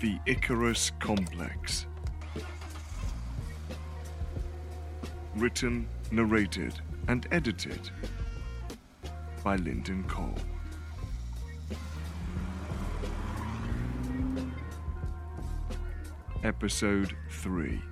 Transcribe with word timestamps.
The 0.00 0.18
Icarus 0.26 0.92
Complex. 1.00 1.86
Written, 5.34 5.88
narrated, 6.12 6.74
and 7.08 7.26
edited 7.32 7.90
by 9.42 9.56
Lyndon 9.56 10.04
Cole. 10.04 10.34
Episode 16.44 17.16
3 17.30 17.82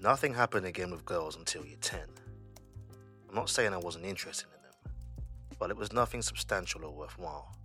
Nothing 0.00 0.32
happened 0.32 0.64
again 0.64 0.92
with 0.92 1.04
girls 1.04 1.34
until 1.34 1.66
year 1.66 1.76
10. 1.80 2.00
I'm 3.28 3.34
not 3.34 3.50
saying 3.50 3.74
I 3.74 3.78
wasn't 3.78 4.04
interested 4.04 4.46
in 4.54 4.62
them, 4.62 4.94
but 5.58 5.70
it 5.70 5.76
was 5.76 5.92
nothing 5.92 6.22
substantial 6.22 6.84
or 6.84 6.92
worthwhile, 6.92 7.56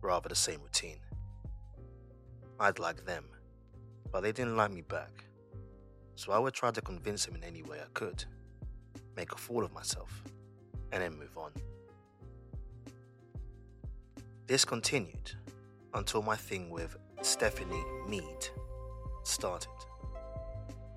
rather 0.00 0.30
the 0.30 0.34
same 0.34 0.62
routine. 0.62 1.00
I'd 2.58 2.78
like 2.78 3.04
them, 3.04 3.26
but 4.10 4.22
they 4.22 4.32
didn't 4.32 4.56
like 4.56 4.70
me 4.70 4.80
back, 4.80 5.24
so 6.14 6.32
I 6.32 6.38
would 6.38 6.54
try 6.54 6.70
to 6.70 6.80
convince 6.80 7.26
them 7.26 7.36
in 7.36 7.44
any 7.44 7.62
way 7.62 7.78
I 7.82 7.88
could, 7.92 8.24
make 9.14 9.32
a 9.32 9.36
fool 9.36 9.62
of 9.62 9.74
myself, 9.74 10.24
and 10.90 11.02
then 11.02 11.18
move 11.18 11.36
on. 11.36 11.52
This 14.46 14.64
continued 14.64 15.32
until 15.92 16.22
my 16.22 16.34
thing 16.34 16.70
with 16.70 16.96
Stephanie 17.20 17.84
Mead 18.08 18.48
started 19.22 19.68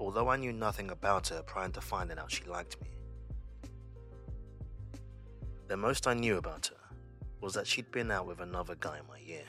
although 0.01 0.29
I 0.29 0.35
knew 0.35 0.51
nothing 0.51 0.89
about 0.89 1.27
her 1.27 1.43
prior 1.43 1.69
to 1.69 1.79
finding 1.79 2.17
out 2.17 2.31
she 2.31 2.43
liked 2.45 2.81
me. 2.81 2.87
The 5.67 5.77
most 5.77 6.07
I 6.07 6.15
knew 6.15 6.37
about 6.37 6.67
her 6.67 6.95
was 7.39 7.53
that 7.53 7.67
she'd 7.67 7.91
been 7.91 8.09
out 8.09 8.25
with 8.25 8.39
another 8.39 8.75
guy 8.79 8.97
in 8.97 9.07
my 9.07 9.19
year, 9.19 9.45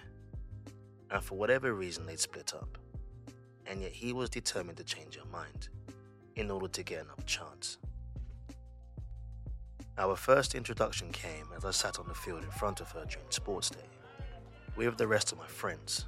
and 1.11 1.25
for 1.25 1.37
whatever 1.37 1.73
reason 1.73 2.05
they'd 2.05 2.21
split 2.21 2.53
up, 2.55 2.77
and 3.67 3.81
yet 3.81 3.93
he 3.93 4.13
was 4.13 4.29
determined 4.29 4.77
to 4.77 4.85
change 4.85 5.17
her 5.17 5.25
mind 5.33 5.71
in 6.37 6.51
order 6.51 6.69
to 6.69 6.83
get 6.83 7.03
another 7.03 7.23
chance. 7.23 7.79
Our 9.97 10.17
first 10.17 10.55
introduction 10.55 11.11
came 11.13 11.47
as 11.57 11.65
I 11.65 11.71
sat 11.71 11.99
on 11.99 12.09
the 12.09 12.15
field 12.15 12.45
in 12.45 12.51
front 12.51 12.81
of 12.81 12.93
her 12.93 13.07
during 13.07 13.31
sports 13.31 13.71
day, 13.71 13.89
with 14.77 14.99
the 14.99 15.09
rest 15.09 15.33
of 15.33 15.39
my 15.39 15.47
friends, 15.47 16.05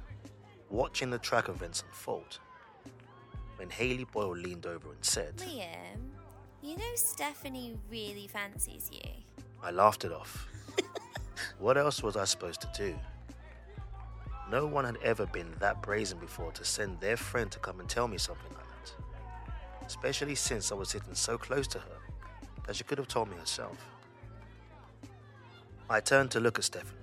watching 0.69 1.09
the 1.09 1.19
track 1.19 1.49
events 1.49 1.83
unfold 1.87 2.39
when 3.57 3.69
Haley 3.69 4.05
Boyle 4.05 4.35
leaned 4.35 4.65
over 4.65 4.91
and 4.91 5.03
said, 5.03 5.37
Liam, 5.37 6.11
you 6.61 6.77
know 6.77 6.95
Stephanie 6.95 7.77
really 7.89 8.27
fancies 8.27 8.89
you. 8.91 9.09
I 9.63 9.71
laughed 9.71 10.05
it 10.05 10.11
off. 10.11 10.47
what 11.59 11.77
else 11.77 12.03
was 12.03 12.17
I 12.17 12.25
supposed 12.25 12.61
to 12.61 12.69
do? 12.75 12.95
No 14.51 14.67
one 14.67 14.85
had 14.85 14.97
ever 15.03 15.25
been 15.25 15.51
that 15.59 15.81
brazen 15.81 16.19
before 16.19 16.51
to 16.51 16.63
send 16.63 16.99
their 16.99 17.17
friend 17.17 17.51
to 17.51 17.59
come 17.59 17.79
and 17.79 17.89
tell 17.89 18.07
me 18.07 18.17
something 18.17 18.51
like 18.51 18.67
that. 18.67 18.93
Especially 19.87 20.35
since 20.35 20.71
I 20.71 20.75
was 20.75 20.89
sitting 20.89 21.15
so 21.15 21.37
close 21.37 21.67
to 21.69 21.79
her 21.79 21.97
that 22.67 22.75
she 22.75 22.83
could 22.83 22.97
have 22.97 23.07
told 23.07 23.29
me 23.29 23.37
herself. 23.37 23.77
I 25.89 25.99
turned 25.99 26.31
to 26.31 26.39
look 26.39 26.57
at 26.57 26.65
Stephanie 26.65 26.99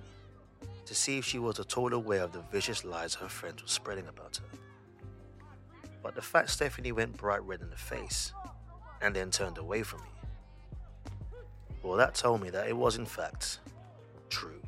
to 0.85 0.93
see 0.93 1.17
if 1.17 1.25
she 1.25 1.39
was 1.39 1.59
at 1.59 1.77
all 1.77 1.93
aware 1.93 2.23
of 2.23 2.33
the 2.33 2.41
vicious 2.51 2.83
lies 2.83 3.15
her 3.15 3.29
friends 3.29 3.61
were 3.61 3.67
spreading 3.67 4.07
about 4.07 4.37
her. 4.37 4.59
But 6.03 6.15
the 6.15 6.21
fact 6.21 6.49
Stephanie 6.49 6.91
went 6.91 7.15
bright 7.17 7.41
red 7.43 7.61
in 7.61 7.69
the 7.69 7.77
face 7.77 8.33
and 9.01 9.15
then 9.15 9.31
turned 9.31 9.57
away 9.57 9.81
from 9.83 10.01
me, 10.01 10.07
well, 11.81 11.97
that 11.97 12.13
told 12.13 12.41
me 12.41 12.49
that 12.51 12.67
it 12.67 12.77
was 12.77 12.97
in 12.97 13.05
fact 13.05 13.59
true. 14.29 14.61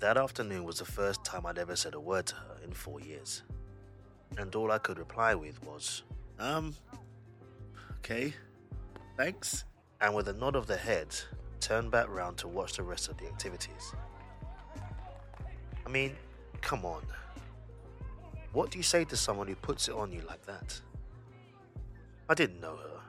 That 0.00 0.16
afternoon 0.16 0.64
was 0.64 0.78
the 0.78 0.84
first 0.84 1.24
time 1.24 1.46
I'd 1.46 1.58
ever 1.58 1.74
said 1.76 1.94
a 1.94 2.00
word 2.00 2.26
to 2.26 2.34
her 2.36 2.56
in 2.64 2.72
four 2.72 3.00
years. 3.00 3.42
And 4.38 4.54
all 4.54 4.70
I 4.70 4.78
could 4.78 4.98
reply 4.98 5.34
with 5.34 5.62
was, 5.64 6.02
Um, 6.38 6.74
okay. 7.98 8.34
Thanks. 9.16 9.64
and 10.00 10.14
with 10.14 10.28
a 10.28 10.32
nod 10.34 10.54
of 10.56 10.66
the 10.66 10.76
head, 10.76 11.08
turned 11.60 11.90
back 11.90 12.08
round 12.08 12.36
to 12.38 12.48
watch 12.48 12.74
the 12.76 12.82
rest 12.82 13.08
of 13.08 13.16
the 13.16 13.26
activities. 13.26 13.94
I 15.84 15.88
mean, 15.88 16.14
come 16.60 16.84
on. 16.84 17.02
What 18.56 18.70
do 18.70 18.78
you 18.78 18.82
say 18.82 19.04
to 19.04 19.16
someone 19.18 19.48
who 19.48 19.54
puts 19.54 19.86
it 19.86 19.94
on 19.94 20.10
you 20.10 20.22
like 20.26 20.46
that? 20.46 20.80
I 22.26 22.32
didn't 22.32 22.58
know 22.58 22.76
her. 22.76 23.00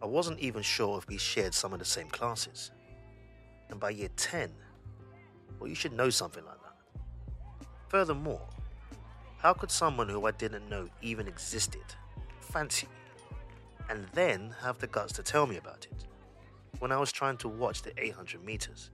I 0.00 0.06
wasn't 0.06 0.38
even 0.38 0.62
sure 0.62 0.98
if 0.98 1.08
we 1.08 1.18
shared 1.18 1.52
some 1.52 1.72
of 1.72 1.80
the 1.80 1.84
same 1.84 2.06
classes. 2.10 2.70
And 3.70 3.80
by 3.80 3.90
year 3.90 4.08
10, 4.16 4.52
well, 5.58 5.68
you 5.68 5.74
should 5.74 5.94
know 5.94 6.10
something 6.10 6.44
like 6.44 6.60
that. 6.62 7.68
Furthermore, 7.88 8.46
how 9.38 9.52
could 9.52 9.72
someone 9.72 10.08
who 10.08 10.26
I 10.26 10.30
didn't 10.30 10.70
know 10.70 10.88
even 11.02 11.26
existed 11.26 11.82
fancy 12.38 12.86
me 12.86 13.26
and 13.90 14.06
then 14.12 14.54
have 14.62 14.78
the 14.78 14.86
guts 14.86 15.12
to 15.14 15.24
tell 15.24 15.48
me 15.48 15.56
about 15.56 15.88
it 15.90 16.06
when 16.78 16.92
I 16.92 16.98
was 16.98 17.10
trying 17.10 17.38
to 17.38 17.48
watch 17.48 17.82
the 17.82 17.92
800 18.00 18.44
meters? 18.44 18.90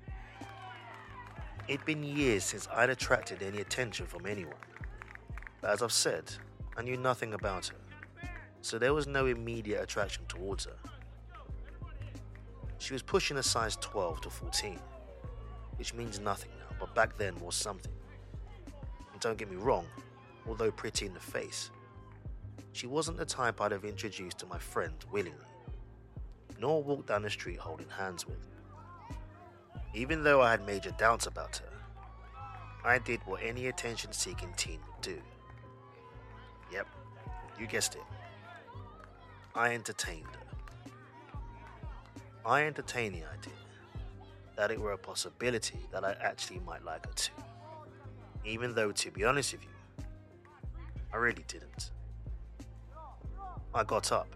It'd 1.69 1.85
been 1.85 2.03
years 2.03 2.43
since 2.43 2.69
I'd 2.75 2.89
attracted 2.89 3.43
any 3.43 3.61
attention 3.61 4.07
from 4.07 4.25
anyone. 4.25 4.57
As 5.65 5.81
I've 5.81 5.93
said, 5.93 6.25
I 6.77 6.83
knew 6.83 6.97
nothing 6.97 7.35
about 7.35 7.69
her, 7.69 8.29
so 8.63 8.79
there 8.79 8.93
was 8.93 9.07
no 9.07 9.27
immediate 9.27 9.81
attraction 9.81 10.25
towards 10.27 10.65
her. 10.65 10.77
She 12.79 12.93
was 12.93 13.03
pushing 13.03 13.37
a 13.37 13.45
size 13.45 13.77
12 13.81 14.23
to 14.23 14.31
14, 14.31 14.81
which 15.77 15.95
means 15.95 16.19
nothing 16.19 16.51
now, 16.59 16.77
but 16.81 16.93
back 16.97 17.17
then 17.17 17.39
was 17.39 17.55
something. 17.55 17.93
And 19.13 19.21
don't 19.21 19.39
get 19.39 19.49
me 19.49 19.57
wrong, 19.57 19.87
although 20.49 20.73
pretty 20.73 21.07
in 21.07 21.15
the 21.15 21.21
face, 21.21 21.71
she 22.73 22.89
wasn't 22.89 23.19
the 23.19 23.25
type 23.25 23.61
I'd 23.61 23.71
have 23.71 23.85
introduced 23.85 24.39
to 24.39 24.47
my 24.47 24.59
friend 24.59 24.95
willingly, 25.13 25.39
nor 26.59 26.83
walked 26.83 27.07
down 27.07 27.23
the 27.23 27.31
street 27.31 27.59
holding 27.61 27.89
hands 27.89 28.27
with. 28.27 28.49
Even 29.95 30.25
though 30.25 30.43
I 30.43 30.51
had 30.51 30.67
major 30.67 30.91
doubts 30.99 31.27
about 31.27 31.59
her, 31.59 31.73
I 32.85 32.99
did 32.99 33.21
what 33.27 33.45
any 33.45 33.69
attention 33.69 34.13
seeking 34.13 34.53
teen 34.57 34.81
would 34.89 35.03
do. 35.03 35.23
Yep, 36.73 36.87
you 37.61 37.67
guessed 37.67 37.95
it. 37.97 38.03
I 39.55 39.75
entertained 39.75 40.27
her. 40.27 40.91
I 42.45 42.65
entertained 42.65 43.15
the 43.15 43.25
idea 43.29 43.53
that 44.57 44.71
it 44.71 44.81
were 44.81 44.93
a 44.93 44.99
possibility 44.99 45.79
that 45.93 46.05
I 46.05 46.17
actually 46.21 46.61
might 46.61 46.85
like 46.85 47.07
her 47.07 47.13
too. 47.13 47.33
Even 48.45 48.75
though, 48.75 48.91
to 48.91 49.11
be 49.11 49.25
honest 49.25 49.53
with 49.53 49.63
you, 49.63 50.05
I 51.13 51.17
really 51.19 51.45
didn't. 51.47 51.91
I 53.75 53.85
got 53.85 54.11
up 54.11 54.29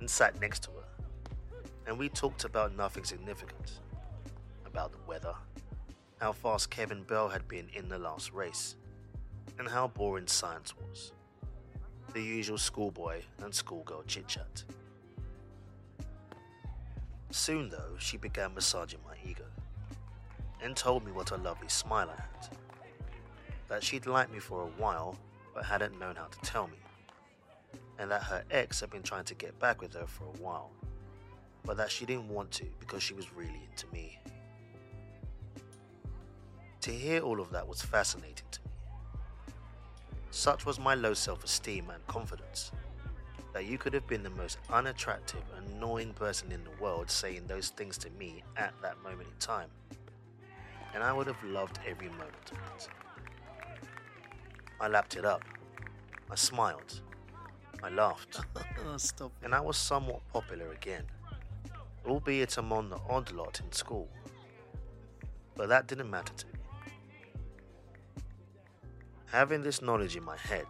and 0.00 0.10
sat 0.10 0.40
next 0.40 0.64
to 0.64 0.70
her, 0.70 0.84
and 1.86 1.98
we 1.98 2.08
talked 2.08 2.44
about 2.44 2.76
nothing 2.76 3.04
significant. 3.04 3.80
About 4.66 4.92
the 4.92 4.98
weather, 5.06 5.34
how 6.20 6.32
fast 6.32 6.70
Kevin 6.70 7.02
Bell 7.02 7.28
had 7.28 7.48
been 7.48 7.68
in 7.74 7.88
the 7.88 7.98
last 7.98 8.32
race, 8.32 8.76
and 9.58 9.68
how 9.68 9.88
boring 9.88 10.26
science 10.26 10.74
was. 10.76 11.12
The 12.16 12.22
usual 12.22 12.56
schoolboy 12.56 13.20
and 13.42 13.54
schoolgirl 13.54 14.04
chit 14.06 14.26
chat. 14.26 14.64
Soon, 17.30 17.68
though, 17.68 17.92
she 17.98 18.16
began 18.16 18.54
massaging 18.54 19.00
my 19.06 19.16
ego 19.22 19.44
and 20.62 20.74
told 20.74 21.04
me 21.04 21.12
what 21.12 21.32
a 21.32 21.36
lovely 21.36 21.68
smile 21.68 22.08
I 22.08 22.22
had. 22.22 22.56
That 23.68 23.84
she'd 23.84 24.06
liked 24.06 24.32
me 24.32 24.38
for 24.38 24.62
a 24.62 24.80
while 24.80 25.18
but 25.54 25.66
hadn't 25.66 25.98
known 26.00 26.16
how 26.16 26.28
to 26.28 26.38
tell 26.40 26.68
me. 26.68 26.78
and 27.98 28.10
that 28.10 28.22
her 28.22 28.44
ex 28.50 28.80
had 28.80 28.88
been 28.88 29.02
trying 29.02 29.24
to 29.24 29.34
get 29.34 29.58
back 29.58 29.82
with 29.82 29.92
her 29.92 30.06
for 30.06 30.24
a 30.24 30.42
while, 30.42 30.70
but 31.64 31.76
that 31.76 31.90
she 31.90 32.06
didn't 32.06 32.30
want 32.30 32.50
to 32.52 32.64
because 32.80 33.02
she 33.02 33.12
was 33.12 33.30
really 33.34 33.60
into 33.70 33.86
me. 33.92 34.18
To 36.80 36.90
hear 36.90 37.20
all 37.20 37.40
of 37.40 37.50
that 37.50 37.68
was 37.68 37.82
fascinating 37.82 38.46
to 38.52 38.60
me. 38.60 38.65
Such 40.36 40.66
was 40.66 40.78
my 40.78 40.94
low 40.94 41.14
self 41.14 41.42
esteem 41.44 41.88
and 41.88 42.06
confidence 42.08 42.70
that 43.54 43.64
you 43.64 43.78
could 43.78 43.94
have 43.94 44.06
been 44.06 44.22
the 44.22 44.28
most 44.28 44.58
unattractive, 44.68 45.40
annoying 45.56 46.12
person 46.12 46.52
in 46.52 46.62
the 46.62 46.70
world 46.78 47.10
saying 47.10 47.46
those 47.46 47.70
things 47.70 47.96
to 47.96 48.10
me 48.10 48.42
at 48.54 48.74
that 48.82 49.02
moment 49.02 49.30
in 49.32 49.38
time. 49.38 49.70
And 50.92 51.02
I 51.02 51.10
would 51.14 51.26
have 51.26 51.42
loved 51.42 51.78
every 51.88 52.10
moment 52.10 52.52
of 52.52 52.58
it. 52.76 52.88
I 54.78 54.88
lapped 54.88 55.16
it 55.16 55.24
up. 55.24 55.42
I 56.30 56.34
smiled. 56.34 57.00
I 57.82 57.88
laughed. 57.88 58.40
Stop. 58.98 59.32
and 59.42 59.54
I 59.54 59.60
was 59.62 59.78
somewhat 59.78 60.20
popular 60.34 60.70
again, 60.70 61.04
albeit 62.06 62.58
among 62.58 62.90
the 62.90 62.98
odd 63.08 63.32
lot 63.32 63.60
in 63.64 63.72
school. 63.72 64.06
But 65.54 65.70
that 65.70 65.86
didn't 65.86 66.10
matter 66.10 66.34
to 66.34 66.46
me. 66.48 66.55
Having 69.32 69.62
this 69.62 69.82
knowledge 69.82 70.16
in 70.16 70.24
my 70.24 70.36
head 70.36 70.66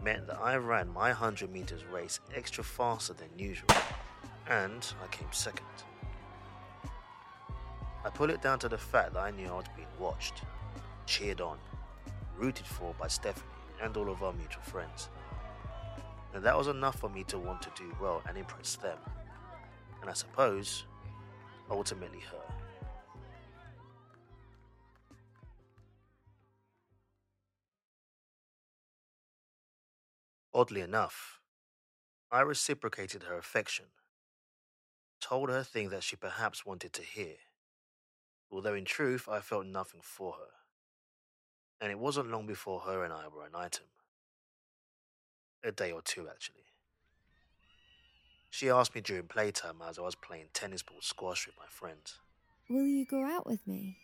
meant 0.00 0.28
that 0.28 0.40
I 0.40 0.54
ran 0.56 0.88
my 0.88 1.08
100 1.08 1.50
meters 1.50 1.84
race 1.84 2.20
extra 2.34 2.62
faster 2.62 3.12
than 3.12 3.28
usual, 3.36 3.68
and 4.48 4.86
I 5.02 5.08
came 5.08 5.28
second. 5.32 5.66
I 8.04 8.08
put 8.08 8.30
it 8.30 8.40
down 8.40 8.60
to 8.60 8.68
the 8.68 8.78
fact 8.78 9.14
that 9.14 9.20
I 9.20 9.32
knew 9.32 9.48
I 9.48 9.56
was 9.56 9.66
being 9.74 9.88
watched, 9.98 10.42
cheered 11.06 11.40
on, 11.40 11.58
rooted 12.38 12.66
for 12.66 12.94
by 12.98 13.08
Stephanie 13.08 13.46
and 13.82 13.96
all 13.96 14.10
of 14.10 14.22
our 14.22 14.32
mutual 14.32 14.62
friends. 14.62 15.08
And 16.32 16.44
that 16.44 16.56
was 16.56 16.68
enough 16.68 17.00
for 17.00 17.10
me 17.10 17.24
to 17.24 17.38
want 17.38 17.62
to 17.62 17.70
do 17.76 17.92
well 18.00 18.22
and 18.28 18.38
impress 18.38 18.76
them, 18.76 18.98
and 20.00 20.08
I 20.08 20.14
suppose, 20.14 20.84
ultimately 21.68 22.20
her. 22.20 22.59
Oddly 30.60 30.82
enough, 30.82 31.40
I 32.30 32.42
reciprocated 32.42 33.22
her 33.22 33.38
affection, 33.38 33.86
told 35.18 35.48
her 35.48 35.62
things 35.62 35.90
that 35.90 36.02
she 36.02 36.16
perhaps 36.16 36.66
wanted 36.66 36.92
to 36.92 37.02
hear, 37.02 37.36
although 38.52 38.74
in 38.74 38.84
truth 38.84 39.26
I 39.26 39.40
felt 39.40 39.64
nothing 39.64 40.02
for 40.02 40.34
her. 40.34 40.52
And 41.80 41.90
it 41.90 41.98
wasn't 41.98 42.30
long 42.30 42.46
before 42.46 42.80
her 42.80 43.04
and 43.04 43.10
I 43.10 43.26
were 43.28 43.46
an 43.46 43.54
item. 43.54 43.86
A 45.64 45.72
day 45.72 45.92
or 45.92 46.02
two, 46.02 46.28
actually. 46.28 46.66
She 48.50 48.68
asked 48.68 48.94
me 48.94 49.00
during 49.00 49.28
playtime 49.28 49.76
as 49.88 49.98
I 49.98 50.02
was 50.02 50.14
playing 50.14 50.48
tennis 50.52 50.82
ball 50.82 51.00
squash 51.00 51.46
with 51.46 51.56
my 51.56 51.68
friends. 51.70 52.18
Will 52.68 52.84
you 52.84 53.06
go 53.06 53.24
out 53.24 53.46
with 53.46 53.66
me? 53.66 53.96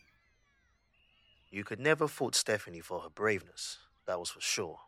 You 1.51 1.63
could 1.63 1.79
never 1.79 2.07
fault 2.07 2.33
Stephanie 2.33 2.79
for 2.79 3.01
her 3.01 3.09
braveness, 3.09 3.77
that 4.07 4.19
was 4.19 4.31
for 4.31 4.41
sure. 4.41 4.79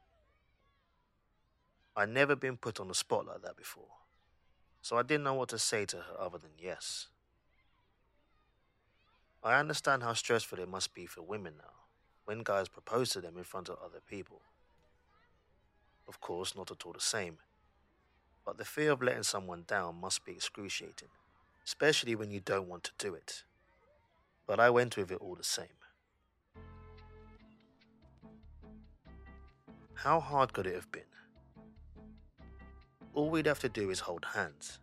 I'd 1.96 2.10
never 2.10 2.36
been 2.36 2.58
put 2.58 2.80
on 2.80 2.88
the 2.88 2.96
spot 2.96 3.26
like 3.26 3.42
that 3.42 3.58
before, 3.58 3.90
so 4.82 4.98
I 4.98 5.04
didn't 5.04 5.24
know 5.24 5.34
what 5.34 5.50
to 5.50 5.60
say 5.60 5.86
to 5.86 5.98
her 5.98 6.20
other 6.20 6.38
than 6.38 6.52
yes. 6.58 7.08
I 9.44 9.60
understand 9.60 10.04
how 10.04 10.14
stressful 10.14 10.60
it 10.60 10.70
must 10.70 10.94
be 10.94 11.06
for 11.06 11.22
women 11.22 11.54
now 11.58 11.74
when 12.26 12.44
guys 12.44 12.68
propose 12.68 13.10
to 13.10 13.22
them 13.22 13.38
in 13.38 13.44
front 13.44 13.70
of 13.70 13.78
other 13.84 14.02
people. 14.08 14.42
Of 16.08 16.22
course, 16.22 16.56
not 16.56 16.72
at 16.72 16.86
all 16.86 16.94
the 16.94 17.00
same, 17.00 17.38
but 18.46 18.58
the 18.58 18.66
fear 18.66 18.92
of 18.92 19.02
letting 19.02 19.24
someone 19.24 19.64
down 19.68 20.00
must 20.00 20.26
be 20.26 20.34
excruciating, 20.34 21.10
especially 21.66 22.16
when 22.16 22.32
you 22.32 22.40
don't 22.40 22.68
want 22.68 22.84
to 22.84 22.92
do 22.98 23.14
it. 23.14 23.44
But 24.46 24.60
I 24.60 24.70
went 24.70 24.98
with 24.98 25.12
it 25.12 25.20
all 25.22 25.36
the 25.36 25.44
same. 25.44 25.68
How 29.94 30.20
hard 30.20 30.54
could 30.54 30.66
it 30.66 30.76
have 30.76 30.92
been? 30.92 31.04
All 33.16 33.30
we'd 33.30 33.48
have 33.48 33.60
to 33.60 33.70
do 33.70 33.90
is 33.90 34.00
hold 34.00 34.26
hands 34.34 34.80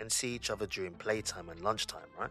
and 0.00 0.10
see 0.10 0.34
each 0.34 0.50
other 0.50 0.66
during 0.66 0.92
playtime 0.94 1.48
and 1.48 1.60
lunchtime, 1.60 2.08
right? 2.18 2.30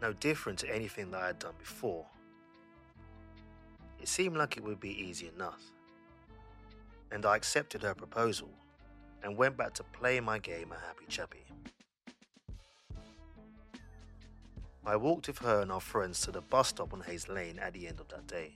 No 0.00 0.12
different 0.14 0.58
to 0.60 0.74
anything 0.74 1.10
that 1.12 1.22
I 1.22 1.26
had 1.28 1.38
done 1.38 1.54
before. 1.58 2.06
It 4.00 4.08
seemed 4.08 4.36
like 4.36 4.56
it 4.56 4.64
would 4.64 4.80
be 4.80 5.00
easy 5.00 5.30
enough. 5.34 5.62
And 7.12 7.24
I 7.24 7.36
accepted 7.36 7.82
her 7.82 7.94
proposal 7.94 8.50
and 9.22 9.36
went 9.36 9.56
back 9.56 9.74
to 9.74 9.84
play 9.84 10.18
my 10.18 10.38
game 10.38 10.72
a 10.72 10.86
happy 10.86 11.04
chappy. 11.08 11.44
I 14.84 14.96
walked 14.96 15.28
with 15.28 15.38
her 15.38 15.60
and 15.60 15.70
our 15.70 15.80
friends 15.80 16.20
to 16.22 16.32
the 16.32 16.40
bus 16.40 16.68
stop 16.68 16.92
on 16.92 17.02
Hayes 17.02 17.28
Lane 17.28 17.60
at 17.60 17.74
the 17.74 17.86
end 17.86 18.00
of 18.00 18.08
that 18.08 18.26
day. 18.26 18.52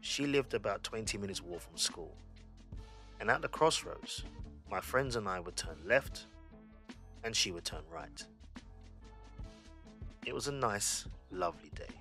She 0.00 0.26
lived 0.26 0.54
about 0.54 0.82
20 0.82 1.18
minutes 1.18 1.42
walk 1.42 1.60
from 1.60 1.76
school 1.76 2.16
and 3.20 3.30
at 3.30 3.42
the 3.42 3.48
crossroads, 3.48 4.24
my 4.70 4.80
friends 4.80 5.16
and 5.16 5.28
I 5.28 5.40
would 5.40 5.56
turn 5.56 5.78
left, 5.84 6.26
and 7.22 7.34
she 7.34 7.50
would 7.50 7.64
turn 7.64 7.82
right. 7.90 8.24
It 10.26 10.34
was 10.34 10.48
a 10.48 10.52
nice, 10.52 11.06
lovely 11.30 11.70
day. 11.74 11.94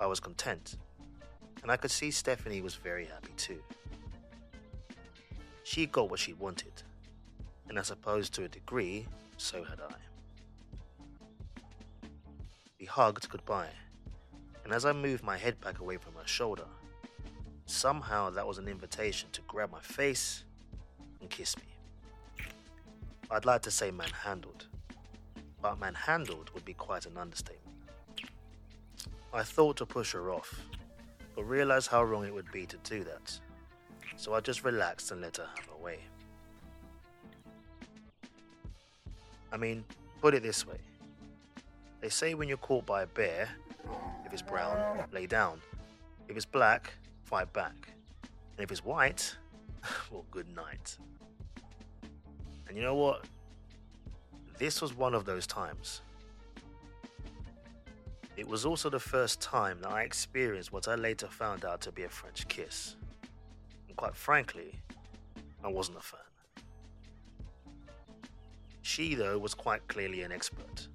I 0.00 0.06
was 0.06 0.20
content, 0.20 0.76
and 1.62 1.70
I 1.70 1.76
could 1.76 1.90
see 1.90 2.10
Stephanie 2.10 2.60
was 2.60 2.74
very 2.74 3.04
happy 3.04 3.32
too. 3.36 3.62
She 5.64 5.86
got 5.86 6.10
what 6.10 6.20
she 6.20 6.32
wanted, 6.34 6.82
and 7.68 7.78
I 7.78 7.82
suppose 7.82 8.30
to 8.30 8.44
a 8.44 8.48
degree, 8.48 9.06
so 9.36 9.64
had 9.64 9.80
I. 9.80 9.94
We 12.80 12.86
hugged 12.86 13.28
goodbye, 13.28 13.70
and 14.64 14.72
as 14.72 14.84
I 14.84 14.92
moved 14.92 15.24
my 15.24 15.36
head 15.36 15.60
back 15.60 15.80
away 15.80 15.96
from 15.96 16.14
her 16.14 16.26
shoulder, 16.26 16.66
Somehow 17.68 18.30
that 18.30 18.46
was 18.46 18.56
an 18.56 18.66
invitation 18.66 19.28
to 19.32 19.42
grab 19.42 19.70
my 19.70 19.80
face 19.80 20.44
and 21.20 21.28
kiss 21.28 21.54
me. 21.58 22.46
I'd 23.30 23.44
like 23.44 23.60
to 23.62 23.70
say 23.70 23.90
manhandled, 23.90 24.64
but 25.60 25.78
manhandled 25.78 26.48
would 26.54 26.64
be 26.64 26.72
quite 26.72 27.04
an 27.04 27.18
understatement. 27.18 27.76
I 29.34 29.42
thought 29.42 29.76
to 29.76 29.86
push 29.86 30.12
her 30.12 30.30
off, 30.30 30.58
but 31.36 31.44
realized 31.44 31.88
how 31.88 32.02
wrong 32.02 32.24
it 32.24 32.32
would 32.32 32.50
be 32.50 32.64
to 32.64 32.78
do 32.78 33.04
that, 33.04 33.38
so 34.16 34.32
I 34.32 34.40
just 34.40 34.64
relaxed 34.64 35.10
and 35.10 35.20
let 35.20 35.36
her 35.36 35.46
have 35.54 35.66
her 35.66 35.84
way. 35.84 35.98
I 39.52 39.58
mean, 39.58 39.84
put 40.22 40.32
it 40.32 40.42
this 40.42 40.66
way. 40.66 40.78
They 42.00 42.08
say 42.08 42.32
when 42.32 42.48
you're 42.48 42.56
caught 42.56 42.86
by 42.86 43.02
a 43.02 43.06
bear, 43.06 43.50
if 44.24 44.32
it's 44.32 44.40
brown, 44.40 45.04
lay 45.12 45.26
down. 45.26 45.60
If 46.28 46.36
it's 46.36 46.46
black, 46.46 46.94
fight 47.28 47.52
back. 47.52 47.92
And 48.22 48.64
if 48.64 48.70
it's 48.70 48.82
white, 48.82 49.36
well, 50.10 50.24
good 50.30 50.48
night. 50.56 50.96
And 52.66 52.74
you 52.76 52.82
know 52.82 52.94
what? 52.94 53.24
This 54.58 54.80
was 54.80 54.96
one 54.96 55.14
of 55.14 55.26
those 55.26 55.46
times. 55.46 56.00
It 58.38 58.48
was 58.48 58.64
also 58.64 58.88
the 58.88 59.00
first 59.00 59.42
time 59.42 59.80
that 59.82 59.90
I 59.90 60.02
experienced 60.02 60.72
what 60.72 60.88
I 60.88 60.94
later 60.94 61.26
found 61.26 61.66
out 61.66 61.82
to 61.82 61.92
be 61.92 62.04
a 62.04 62.08
French 62.08 62.48
kiss. 62.48 62.96
And 63.88 63.96
quite 63.96 64.14
frankly, 64.14 64.74
I 65.62 65.68
wasn't 65.68 65.98
a 65.98 66.00
fan. 66.00 66.20
She, 68.80 69.14
though, 69.14 69.36
was 69.36 69.52
quite 69.52 69.86
clearly 69.88 70.22
an 70.22 70.32
expert, 70.32 70.88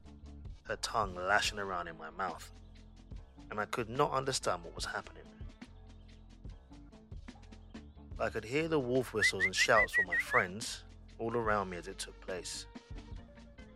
her 0.63 0.77
tongue 0.77 1.13
lashing 1.15 1.59
around 1.59 1.89
in 1.89 1.97
my 1.97 2.09
mouth, 2.17 2.51
and 3.51 3.59
I 3.59 3.65
could 3.65 3.89
not 3.89 4.11
understand 4.13 4.63
what 4.63 4.73
was 4.73 4.85
happening. 4.85 5.23
I 8.19 8.29
could 8.29 8.45
hear 8.45 8.67
the 8.67 8.79
wolf 8.79 9.13
whistles 9.13 9.43
and 9.43 9.55
shouts 9.55 9.93
from 9.93 10.05
my 10.07 10.17
friends 10.17 10.83
all 11.19 11.35
around 11.35 11.69
me 11.69 11.77
as 11.77 11.87
it 11.87 11.97
took 11.97 12.19
place. 12.21 12.65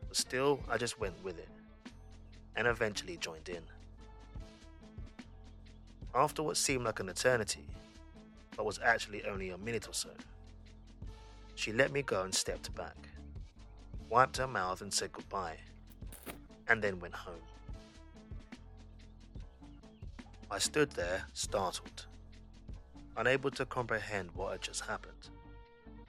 But 0.07 0.15
still, 0.15 0.59
I 0.69 0.77
just 0.77 0.99
went 0.99 1.21
with 1.23 1.37
it 1.37 1.49
and 2.55 2.67
eventually 2.67 3.17
joined 3.17 3.49
in. 3.49 3.63
After 6.15 6.43
what 6.43 6.57
seemed 6.57 6.85
like 6.85 6.99
an 6.99 7.09
eternity, 7.09 7.67
but 8.55 8.65
was 8.65 8.79
actually 8.83 9.23
only 9.25 9.49
a 9.49 9.57
minute 9.57 9.87
or 9.87 9.93
so, 9.93 10.09
she 11.55 11.71
let 11.71 11.91
me 11.91 12.01
go 12.01 12.23
and 12.23 12.33
stepped 12.33 12.73
back, 12.75 12.97
wiped 14.09 14.37
her 14.37 14.47
mouth 14.47 14.81
and 14.81 14.93
said 14.93 15.11
goodbye, 15.11 15.57
and 16.67 16.81
then 16.81 16.99
went 16.99 17.13
home. 17.13 17.35
I 20.49 20.59
stood 20.59 20.91
there, 20.91 21.23
startled 21.33 22.06
unable 23.17 23.51
to 23.51 23.65
comprehend 23.65 24.29
what 24.35 24.51
had 24.51 24.61
just 24.61 24.81
happened, 24.81 25.29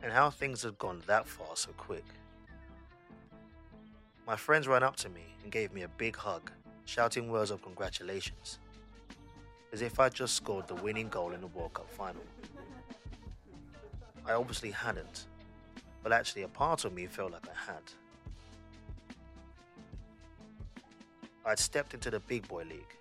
and 0.03 0.13
how 0.13 0.31
things 0.31 0.63
had 0.63 0.79
gone 0.79 1.03
that 1.07 1.27
far 1.27 1.57
so 1.57 1.71
quick. 1.77 2.05
My 4.27 4.37
friends 4.37 4.69
ran 4.69 4.83
up 4.83 4.97
to 4.97 5.09
me 5.09 5.23
and 5.43 5.51
gave 5.51 5.73
me 5.73 5.83
a 5.83 5.89
big 5.89 6.15
hug, 6.17 6.51
shouting 6.85 7.31
words 7.31 7.51
of 7.51 7.63
congratulations. 7.63 8.59
as 9.73 9.83
if 9.83 10.01
I'd 10.01 10.15
just 10.15 10.35
scored 10.35 10.67
the 10.67 10.75
winning 10.77 11.09
goal 11.09 11.33
in 11.33 11.41
the 11.41 11.47
World 11.49 11.75
Cup 11.75 11.91
final. 11.91 12.23
I 14.27 14.33
obviously 14.33 14.71
hadn't, 14.71 15.27
but 16.03 16.13
actually 16.13 16.43
a 16.43 16.49
part 16.49 16.85
of 16.85 16.93
me 16.93 17.07
felt 17.07 17.33
like 17.33 17.47
I 17.47 17.73
had. 17.73 17.83
I'd 21.45 21.59
stepped 21.59 21.95
into 21.95 22.11
the 22.11 22.21
big 22.21 22.47
boy 22.49 22.65
league 22.65 22.95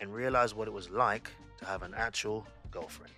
and 0.00 0.12
realized 0.12 0.54
what 0.54 0.68
it 0.68 0.74
was 0.74 0.90
like 0.90 1.30
to 1.58 1.64
have 1.64 1.82
an 1.82 1.94
actual 1.94 2.46
girlfriend. 2.70 3.12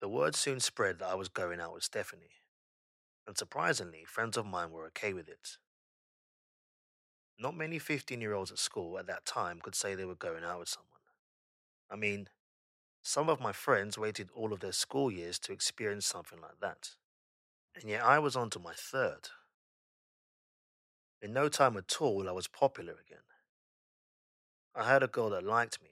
The 0.00 0.08
word 0.08 0.34
soon 0.34 0.58
spread 0.58 0.98
that 0.98 1.08
I 1.08 1.14
was 1.14 1.28
going 1.28 1.60
out 1.60 1.74
with 1.74 1.84
Stephanie, 1.84 2.42
and 3.26 3.38
surprisingly, 3.38 4.04
friends 4.04 4.36
of 4.36 4.44
mine 4.44 4.72
were 4.72 4.86
okay 4.86 5.12
with 5.12 5.28
it. 5.28 5.58
Not 7.38 7.56
many 7.56 7.78
15 7.78 8.20
year 8.20 8.34
olds 8.34 8.50
at 8.50 8.58
school 8.58 8.98
at 8.98 9.06
that 9.06 9.24
time 9.24 9.60
could 9.62 9.76
say 9.76 9.94
they 9.94 10.04
were 10.04 10.16
going 10.16 10.42
out 10.42 10.58
with 10.58 10.68
someone. 10.68 10.88
I 11.88 11.96
mean, 11.96 12.28
some 13.02 13.28
of 13.28 13.40
my 13.40 13.52
friends 13.52 13.98
waited 13.98 14.30
all 14.34 14.52
of 14.52 14.60
their 14.60 14.72
school 14.72 15.10
years 15.10 15.38
to 15.40 15.52
experience 15.52 16.06
something 16.06 16.40
like 16.40 16.60
that. 16.60 16.90
And 17.74 17.90
yet 17.90 18.04
I 18.04 18.18
was 18.18 18.36
on 18.36 18.50
to 18.50 18.58
my 18.58 18.74
third. 18.74 19.28
In 21.20 21.32
no 21.32 21.48
time 21.48 21.76
at 21.76 22.00
all, 22.00 22.28
I 22.28 22.32
was 22.32 22.48
popular 22.48 22.94
again. 22.94 23.18
I 24.74 24.88
had 24.88 25.02
a 25.02 25.08
girl 25.08 25.30
that 25.30 25.44
liked 25.44 25.82
me, 25.82 25.90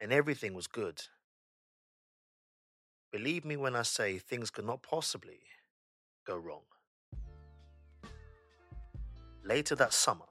and 0.00 0.12
everything 0.12 0.54
was 0.54 0.66
good. 0.66 1.02
Believe 3.10 3.44
me 3.44 3.56
when 3.56 3.76
I 3.76 3.82
say 3.82 4.18
things 4.18 4.50
could 4.50 4.66
not 4.66 4.82
possibly 4.82 5.40
go 6.26 6.36
wrong. 6.36 6.62
Later 9.44 9.74
that 9.76 9.92
summer, 9.92 10.26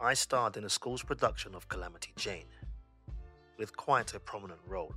I 0.00 0.14
starred 0.14 0.56
in 0.56 0.64
a 0.64 0.70
school's 0.70 1.02
production 1.02 1.54
of 1.54 1.68
Calamity 1.68 2.12
Jane, 2.16 2.48
with 3.60 3.76
quite 3.76 4.14
a 4.14 4.18
prominent 4.18 4.58
role. 4.66 4.94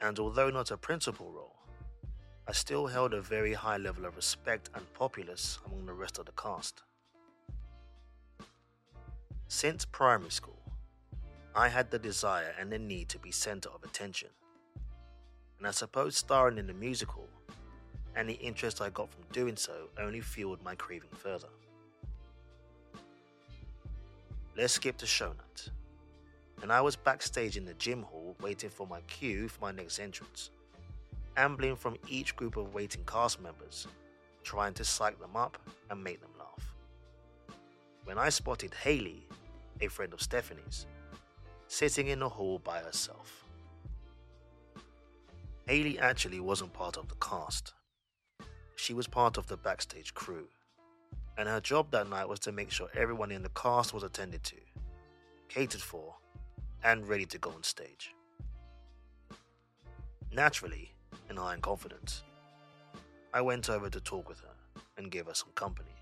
And 0.00 0.18
although 0.18 0.48
not 0.48 0.70
a 0.70 0.78
principal 0.78 1.30
role, 1.30 1.56
I 2.48 2.52
still 2.52 2.86
held 2.86 3.12
a 3.12 3.20
very 3.20 3.52
high 3.52 3.76
level 3.76 4.06
of 4.06 4.16
respect 4.16 4.70
and 4.74 4.94
populace 4.94 5.58
among 5.66 5.84
the 5.84 5.92
rest 5.92 6.18
of 6.18 6.24
the 6.24 6.32
cast. 6.32 6.82
Since 9.48 9.84
primary 9.84 10.30
school, 10.30 10.62
I 11.54 11.68
had 11.68 11.90
the 11.90 11.98
desire 11.98 12.54
and 12.58 12.72
the 12.72 12.78
need 12.78 13.10
to 13.10 13.18
be 13.18 13.32
center 13.32 13.68
of 13.68 13.84
attention 13.84 14.30
and 15.60 15.66
I 15.66 15.72
suppose 15.72 16.16
starring 16.16 16.56
in 16.56 16.66
the 16.66 16.72
musical 16.72 17.28
and 18.16 18.26
the 18.28 18.34
interest 18.34 18.80
I 18.80 18.88
got 18.88 19.10
from 19.10 19.24
doing 19.30 19.56
so 19.56 19.88
only 19.98 20.22
fueled 20.22 20.64
my 20.64 20.74
craving 20.74 21.10
further. 21.12 21.48
Let's 24.56 24.72
skip 24.72 24.96
to 24.98 25.06
show 25.06 25.28
night. 25.28 25.70
And 26.62 26.72
I 26.72 26.80
was 26.80 26.96
backstage 26.96 27.56
in 27.56 27.64
the 27.64 27.74
gym 27.74 28.02
hall 28.02 28.36
waiting 28.40 28.70
for 28.70 28.86
my 28.86 29.00
cue 29.02 29.48
for 29.48 29.60
my 29.60 29.72
next 29.72 29.98
entrance, 29.98 30.50
ambling 31.36 31.76
from 31.76 31.96
each 32.08 32.36
group 32.36 32.56
of 32.56 32.74
waiting 32.74 33.02
cast 33.06 33.40
members, 33.40 33.86
trying 34.42 34.74
to 34.74 34.84
psych 34.84 35.18
them 35.20 35.36
up 35.36 35.56
and 35.90 36.04
make 36.04 36.20
them 36.20 36.30
laugh. 36.38 36.74
When 38.04 38.18
I 38.18 38.28
spotted 38.28 38.74
Haley, 38.74 39.26
a 39.80 39.88
friend 39.88 40.12
of 40.12 40.20
Stephanie's, 40.20 40.86
sitting 41.66 42.08
in 42.08 42.18
the 42.18 42.28
hall 42.28 42.58
by 42.58 42.80
herself. 42.80 43.44
Haley 45.66 45.98
actually 45.98 46.40
wasn't 46.40 46.72
part 46.72 46.96
of 46.96 47.08
the 47.08 47.14
cast. 47.16 47.72
She 48.76 48.92
was 48.92 49.06
part 49.06 49.38
of 49.38 49.46
the 49.46 49.56
backstage 49.56 50.12
crew, 50.14 50.48
and 51.38 51.48
her 51.48 51.60
job 51.60 51.90
that 51.92 52.10
night 52.10 52.28
was 52.28 52.40
to 52.40 52.52
make 52.52 52.70
sure 52.70 52.88
everyone 52.94 53.30
in 53.30 53.42
the 53.42 53.50
cast 53.50 53.94
was 53.94 54.02
attended 54.02 54.42
to, 54.44 54.56
catered 55.48 55.80
for, 55.80 56.16
and 56.84 57.06
ready 57.08 57.26
to 57.26 57.38
go 57.38 57.50
on 57.50 57.62
stage. 57.62 58.14
Naturally, 60.32 60.92
in 61.28 61.36
high 61.36 61.56
confidence, 61.56 62.22
I 63.34 63.40
went 63.40 63.68
over 63.68 63.90
to 63.90 64.00
talk 64.00 64.28
with 64.28 64.40
her 64.40 64.82
and 64.96 65.10
give 65.10 65.26
her 65.26 65.34
some 65.34 65.50
company. 65.54 65.94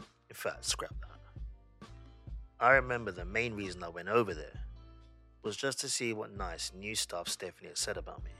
In 0.00 0.34
fact, 0.34 0.64
scrap 0.64 0.94
that. 1.00 1.88
I 2.60 2.72
remember 2.72 3.10
the 3.10 3.24
main 3.24 3.54
reason 3.54 3.82
I 3.82 3.88
went 3.88 4.08
over 4.08 4.34
there 4.34 4.60
was 5.42 5.56
just 5.56 5.80
to 5.80 5.88
see 5.88 6.12
what 6.12 6.36
nice 6.36 6.72
new 6.74 6.94
stuff 6.94 7.28
Stephanie 7.28 7.68
had 7.68 7.78
said 7.78 7.96
about 7.96 8.22
me 8.24 8.30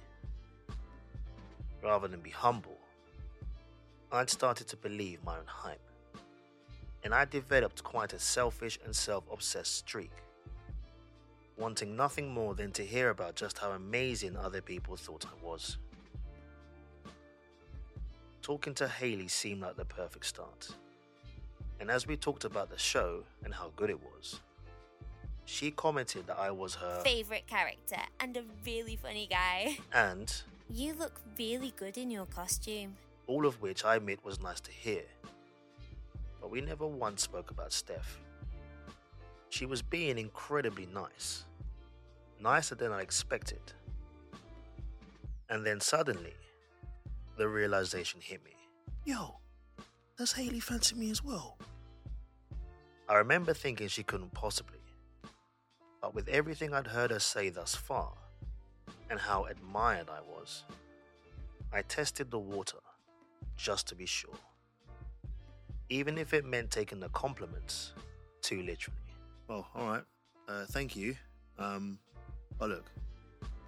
rather 1.83 2.09
than 2.09 2.21
be 2.21 2.31
humble, 2.31 2.79
I'd 4.11 4.31
started 4.31 4.69
to 4.69 4.77
believe 4.77 5.25
my 5.25 5.39
own 5.39 5.47
hype. 5.47 5.81
And 7.05 7.13
I 7.13 7.25
developed 7.25 7.83
quite 7.83 8.13
a 8.13 8.19
selfish 8.19 8.79
and 8.85 8.95
self 8.95 9.25
obsessed 9.33 9.77
streak, 9.77 10.13
wanting 11.57 11.97
nothing 11.97 12.29
more 12.33 12.55
than 12.55 12.73
to 12.73 12.83
hear 12.85 13.11
about 13.11 13.35
just 13.37 13.59
how 13.59 13.71
amazing 13.73 14.37
other 14.37 14.61
people 14.61 14.97
thought 14.97 15.25
I 15.27 15.45
was. 15.45 15.77
Talking 18.43 18.75
to 18.75 18.89
Haley 18.89 19.29
seemed 19.29 19.61
like 19.63 19.77
the 19.77 19.85
perfect 19.85 20.27
start. 20.27 20.69
And 21.81 21.91
as 21.91 22.07
we 22.07 22.17
talked 22.17 22.45
about 22.45 22.71
the 22.71 22.79
show 22.79 23.23
and 23.45 23.55
how 23.55 23.71
good 23.77 23.91
it 23.91 24.01
was, 24.03 24.41
she 25.45 25.71
commented 25.71 26.27
that 26.27 26.39
I 26.39 26.51
was 26.51 26.75
her 26.77 27.01
favorite 27.05 27.47
character 27.47 28.01
and 28.21 28.37
a 28.37 28.43
really 28.65 28.97
funny 28.97 29.27
guy. 29.31 29.79
and 29.93 30.33
You 30.71 30.95
look 30.95 31.21
really 31.39 31.73
good 31.77 31.97
in 31.99 32.11
your 32.11 32.27
costume. 32.27 32.97
all 33.27 33.47
of 33.47 33.61
which 33.61 33.85
I 33.85 33.97
admit 33.97 34.25
was 34.25 34.41
nice 34.41 34.61
to 34.61 34.71
hear. 34.73 35.03
But 36.41 36.51
we 36.51 36.61
never 36.61 36.87
once 36.87 37.23
spoke 37.23 37.51
about 37.53 37.73
Steph. 37.73 38.19
She 39.53 39.67
was 39.67 39.83
being 39.83 40.17
incredibly 40.17 40.87
nice, 40.87 41.45
nicer 42.41 42.75
than 42.75 42.91
I 42.91 43.03
expected. 43.03 43.61
And 45.51 45.67
then 45.67 45.79
suddenly, 45.79 46.33
the 47.37 47.47
realization 47.47 48.23
hit 48.23 48.43
me. 48.47 48.53
Yo, 49.05 49.37
does 50.17 50.33
Haley 50.33 50.59
fancy 50.59 50.95
me 50.95 51.11
as 51.11 51.23
well? 51.23 51.59
I 53.11 53.17
remember 53.17 53.53
thinking 53.53 53.89
she 53.89 54.03
couldn't 54.03 54.33
possibly. 54.33 54.79
But 56.01 56.15
with 56.15 56.29
everything 56.29 56.73
I'd 56.73 56.87
heard 56.87 57.11
her 57.11 57.21
say 57.21 57.51
thus 57.51 57.75
far, 57.75 58.15
and 59.11 59.21
how 59.21 59.45
admired 59.45 60.09
I 60.09 60.23
was, 60.23 60.65
I 61.75 61.83
tested 61.83 62.31
the 62.31 62.39
water 62.39 62.79
just 63.59 63.87
to 63.89 63.95
be 63.95 64.07
sure. 64.07 64.41
Even 65.91 66.17
if 66.17 66.33
it 66.33 66.47
meant 66.47 66.71
taking 66.71 67.01
the 67.01 67.11
compliments 67.11 67.93
too 68.41 68.63
literally. 68.63 69.02
Well, 69.53 69.67
alright. 69.77 70.05
Uh, 70.49 70.65
thank 70.71 70.97
you. 70.97 71.15
Um, 71.59 71.99
but 72.59 72.71
look, 72.71 72.87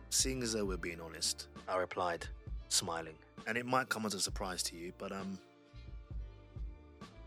seeing 0.08 0.42
as 0.42 0.54
though 0.54 0.64
we're 0.64 0.78
being 0.78 0.98
honest, 0.98 1.48
I 1.68 1.76
replied, 1.76 2.26
smiling. 2.70 3.16
and 3.46 3.58
it 3.58 3.66
might 3.66 3.90
come 3.90 4.06
as 4.06 4.14
a 4.14 4.20
surprise 4.20 4.62
to 4.62 4.76
you, 4.76 4.94
but 4.96 5.12
um, 5.12 5.38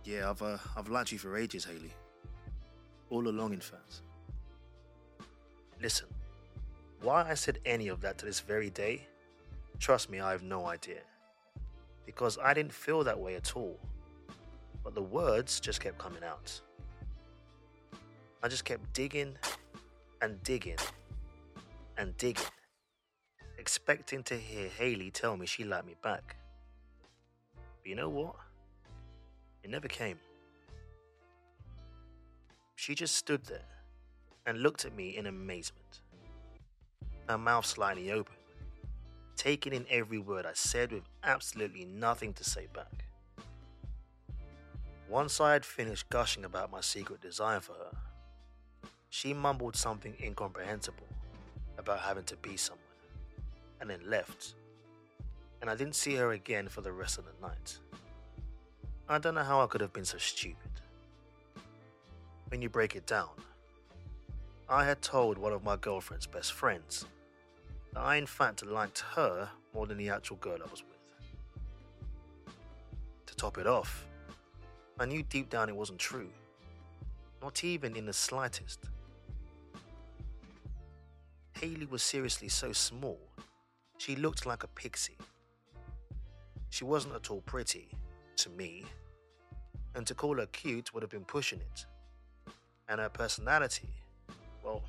yeah, 0.06 0.28
I've 0.28 0.42
uh, 0.42 0.58
I've 0.76 0.90
liked 0.90 1.12
you 1.12 1.20
for 1.20 1.38
ages, 1.38 1.66
Haley. 1.66 1.92
All 3.12 3.28
along, 3.28 3.54
in 3.54 3.60
fact. 3.60 4.02
Listen, 5.80 6.08
why 7.04 7.30
I 7.30 7.36
said 7.36 7.60
any 7.64 7.90
of 7.90 8.02
that 8.02 8.18
to 8.18 8.26
this 8.26 8.40
very 8.40 8.72
day, 8.72 9.06
trust 9.78 10.10
me, 10.10 10.20
I 10.20 10.32
have 10.32 10.42
no 10.42 10.66
idea. 10.66 11.02
Because 12.08 12.40
I 12.44 12.56
didn't 12.56 12.74
feel 12.74 13.04
that 13.04 13.20
way 13.20 13.36
at 13.36 13.56
all. 13.56 13.78
But 14.84 14.96
the 14.96 15.04
words 15.04 15.60
just 15.60 15.80
kept 15.80 16.00
coming 16.00 16.24
out. 16.24 16.60
I 18.44 18.48
just 18.48 18.66
kept 18.66 18.94
digging 18.94 19.36
and 20.22 20.42
digging 20.44 20.78
and 21.98 22.16
digging, 22.18 22.46
expecting 23.58 24.22
to 24.24 24.36
hear 24.36 24.70
Haley 24.70 25.10
tell 25.10 25.36
me 25.36 25.48
she 25.48 25.64
liked 25.64 25.88
me 25.88 25.96
back. 26.04 26.36
But 27.56 27.90
you 27.90 27.96
know 27.96 28.10
what? 28.10 28.36
It 29.64 29.72
never 29.72 29.88
came. 29.88 30.20
She 32.76 32.94
just 32.94 33.16
stood 33.16 33.44
there 33.46 33.66
and 34.46 34.62
looked 34.62 34.86
at 34.86 34.96
me 34.96 35.18
in 35.18 35.26
amazement, 35.26 36.02
her 37.28 37.40
mouth 37.40 37.66
slightly 37.66 38.12
open, 38.12 38.36
taking 39.36 39.74
in 39.74 39.86
every 39.90 40.20
word 40.20 40.46
I 40.46 40.54
said 40.54 40.92
with 40.92 41.04
absolutely 41.24 41.86
nothing 41.86 42.34
to 42.34 42.44
say 42.44 42.68
back. 42.72 43.04
Once 45.10 45.42
I 45.42 45.54
had 45.54 45.66
finished 45.66 46.08
gushing 46.10 46.46
about 46.46 46.70
my 46.72 46.82
secret 46.82 47.20
desire 47.20 47.60
for 47.60 47.74
her, 47.74 47.98
she 49.10 49.34
mumbled 49.34 49.76
something 49.76 50.16
incomprehensible 50.22 51.08
about 51.78 52.00
having 52.00 52.24
to 52.26 52.36
be 52.38 52.58
someone 52.58 52.84
and 53.80 53.90
then 53.90 54.02
left. 54.06 54.56
And 55.62 55.70
I 55.70 55.76
didn't 55.76 55.96
see 55.96 56.16
her 56.16 56.32
again 56.32 56.68
for 56.68 56.82
the 56.82 56.92
rest 56.92 57.18
of 57.18 57.26
the 57.26 57.48
night. 57.48 57.80
I 59.10 59.18
don't 59.18 59.36
know 59.36 59.44
how 59.44 59.62
I 59.62 59.68
could 59.68 59.82
have 59.82 59.94
been 59.94 60.06
so 60.06 60.18
stupid. 60.18 60.72
When 62.50 62.62
you 62.62 62.70
break 62.70 62.96
it 62.96 63.06
down, 63.06 63.30
I 64.70 64.84
had 64.84 65.02
told 65.02 65.38
one 65.38 65.54
of 65.54 65.64
my 65.64 65.78
girlfriend's 65.78 66.28
best 66.28 66.54
friends 66.54 67.06
that 67.94 68.02
I, 68.02 68.18
in 68.18 68.26
fact, 68.26 68.66
liked 68.66 69.00
her 69.16 69.50
more 69.74 69.88
than 69.88 69.98
the 69.98 70.10
actual 70.10 70.36
girl 70.38 70.58
I 70.60 70.70
was 70.70 70.84
with. 70.84 72.56
To 73.28 73.36
top 73.36 73.58
it 73.58 73.68
off, 73.68 74.06
I 75.00 75.06
knew 75.06 75.24
deep 75.24 75.50
down 75.50 75.70
it 75.70 75.76
wasn't 75.76 76.00
true, 76.00 76.30
not 77.42 77.64
even 77.64 77.96
in 77.96 78.06
the 78.06 78.14
slightest. 78.14 78.80
Haley 81.60 81.88
was 81.88 82.04
seriously 82.04 82.50
so 82.50 82.72
small, 82.72 83.18
she 83.98 84.16
looked 84.16 84.46
like 84.46 84.64
a 84.64 84.68
pixie. 84.68 85.18
She 86.70 86.84
wasn't 86.84 87.16
at 87.16 87.32
all 87.32 87.42
pretty, 87.42 87.90
to 88.36 88.52
me, 88.52 88.86
and 89.96 90.06
to 90.06 90.14
call 90.14 90.38
her 90.38 90.46
cute 90.48 90.94
would 90.94 91.02
have 91.02 91.10
been 91.10 91.26
pushing 91.26 91.60
it. 91.60 91.88
And 92.88 93.02
her 93.02 93.10
personality, 93.10 93.90
well, 94.64 94.84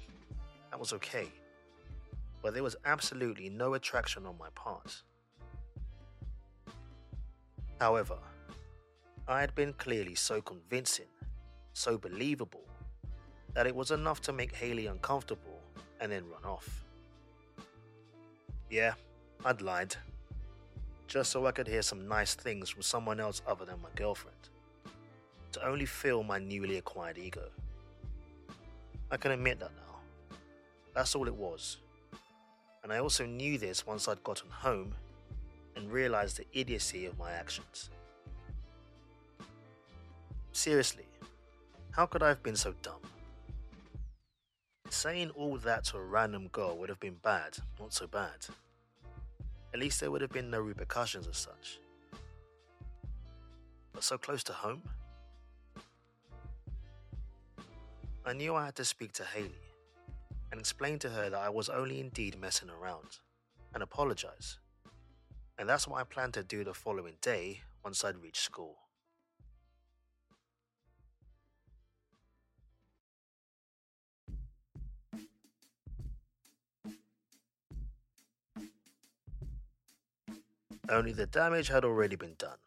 that 0.71 0.79
was 0.79 0.93
okay. 0.93 1.29
But 2.43 2.53
there 2.53 2.63
was 2.63 2.77
absolutely 2.85 3.49
no 3.49 3.73
attraction 3.73 4.27
on 4.27 4.37
my 4.39 4.49
part. 4.55 5.03
However, 7.81 8.19
I 9.27 9.41
had 9.41 9.55
been 9.55 9.73
clearly 9.73 10.17
so 10.17 10.43
convincing, 10.43 11.09
so 11.73 11.97
believable, 11.97 12.69
that 13.55 13.67
it 13.67 13.75
was 13.75 13.91
enough 13.91 14.21
to 14.23 14.35
make 14.35 14.55
Haley 14.55 14.87
uncomfortable 14.87 15.58
and 16.01 16.11
then 16.13 16.25
run 16.31 16.45
off. 16.45 16.85
Yeah, 18.71 18.95
I'd 19.45 19.63
lied. 19.63 19.97
Just 21.07 21.31
so 21.31 21.47
I 21.47 21.53
could 21.53 21.67
hear 21.67 21.83
some 21.83 22.07
nice 22.07 22.35
things 22.35 22.69
from 22.69 22.83
someone 22.83 23.19
else 23.19 23.41
other 23.47 23.65
than 23.65 23.81
my 23.81 23.89
girlfriend. 23.95 24.37
To 25.53 25.67
only 25.67 25.87
fill 25.87 26.23
my 26.23 26.39
newly 26.39 26.77
acquired 26.77 27.17
ego. 27.17 27.49
I 29.11 29.17
can 29.17 29.31
admit 29.31 29.59
that 29.61 29.71
now. 29.75 30.37
That's 30.95 31.15
all 31.15 31.27
it 31.27 31.35
was. 31.35 31.79
And 32.83 32.93
I 32.93 32.99
also 32.99 33.25
knew 33.25 33.57
this 33.57 33.87
once 33.87 34.07
I'd 34.07 34.23
gotten 34.23 34.51
home 34.51 34.95
and 35.77 35.91
realized 35.91 36.37
the 36.37 36.47
idiocy 36.53 37.07
of 37.07 37.19
my 37.19 37.33
actions. 37.33 37.89
Seriously, 40.53 41.07
how 41.93 42.05
could 42.05 42.23
I 42.23 42.29
have 42.29 42.43
been 42.43 42.57
so 42.57 42.75
dumb? 42.83 43.01
Saying 44.91 45.31
all 45.31 45.57
that 45.59 45.85
to 45.85 45.99
a 45.99 46.03
random 46.03 46.49
girl 46.49 46.77
would 46.79 46.89
have 46.89 47.01
been 47.01 47.17
bad, 47.23 47.59
not 47.79 47.93
so 47.93 48.07
bad. 48.07 48.47
At 49.75 49.81
least 49.81 50.01
there 50.01 50.11
would 50.11 50.23
have 50.23 50.31
been 50.31 50.51
no 50.51 50.61
repercussions 50.61 51.27
as 51.29 51.37
such. 51.37 51.79
But 53.93 54.03
so 54.03 54.17
close 54.17 54.43
to 54.45 54.53
home? 54.53 54.83
I 58.25 58.33
knew 58.33 58.55
I 58.55 58.67
had 58.67 58.77
to 58.77 58.85
speak 58.85 59.13
to 59.13 59.25
Haley 59.25 59.53
and 60.51 60.61
explain 60.61 60.99
to 61.01 61.11
her 61.11 61.31
that 61.31 61.41
I 61.41 61.49
was 61.49 61.69
only 61.69 62.01
indeed 62.01 62.41
messing 62.41 62.71
around 62.71 63.19
and 63.75 63.83
apologize. 63.83 64.59
And 65.59 65.69
that's 65.69 65.87
what 65.87 66.01
I 66.01 66.05
planned 66.05 66.35
to 66.35 66.43
do 66.43 66.65
the 66.65 66.75
following 66.75 67.15
day 67.21 67.61
once 67.85 68.05
I'd 68.05 68.17
reached 68.19 68.43
school. 68.43 68.77
Only 80.91 81.13
the 81.13 81.27
damage 81.27 81.69
had 81.69 81.85
already 81.85 82.17
been 82.17 82.35
done. 82.39 82.59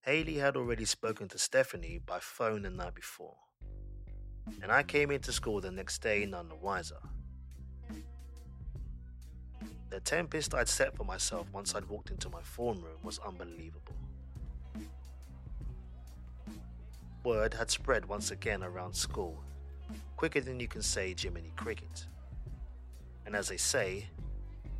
Haley 0.00 0.38
had 0.38 0.56
already 0.56 0.84
spoken 0.84 1.28
to 1.28 1.38
Stephanie 1.38 2.00
by 2.04 2.18
phone 2.18 2.62
the 2.62 2.70
night 2.70 2.94
before, 2.94 3.36
and 4.60 4.72
I 4.72 4.82
came 4.82 5.12
into 5.12 5.30
school 5.30 5.60
the 5.60 5.70
next 5.70 5.98
day 6.00 6.26
none 6.26 6.48
the 6.48 6.56
wiser. 6.56 6.98
The 9.90 10.00
tempest 10.00 10.54
I'd 10.54 10.68
set 10.68 10.96
for 10.96 11.04
myself 11.04 11.46
once 11.52 11.74
I'd 11.74 11.88
walked 11.88 12.10
into 12.10 12.28
my 12.28 12.42
form 12.42 12.80
room 12.80 12.98
was 13.04 13.20
unbelievable. 13.20 13.94
Word 17.22 17.54
had 17.54 17.70
spread 17.70 18.06
once 18.06 18.32
again 18.32 18.64
around 18.64 18.94
school, 18.94 19.44
quicker 20.16 20.40
than 20.40 20.58
you 20.58 20.66
can 20.66 20.82
say 20.82 21.14
Jiminy 21.16 21.52
Cricket. 21.56 22.06
And 23.26 23.36
as 23.36 23.48
they 23.48 23.56
say, 23.56 24.08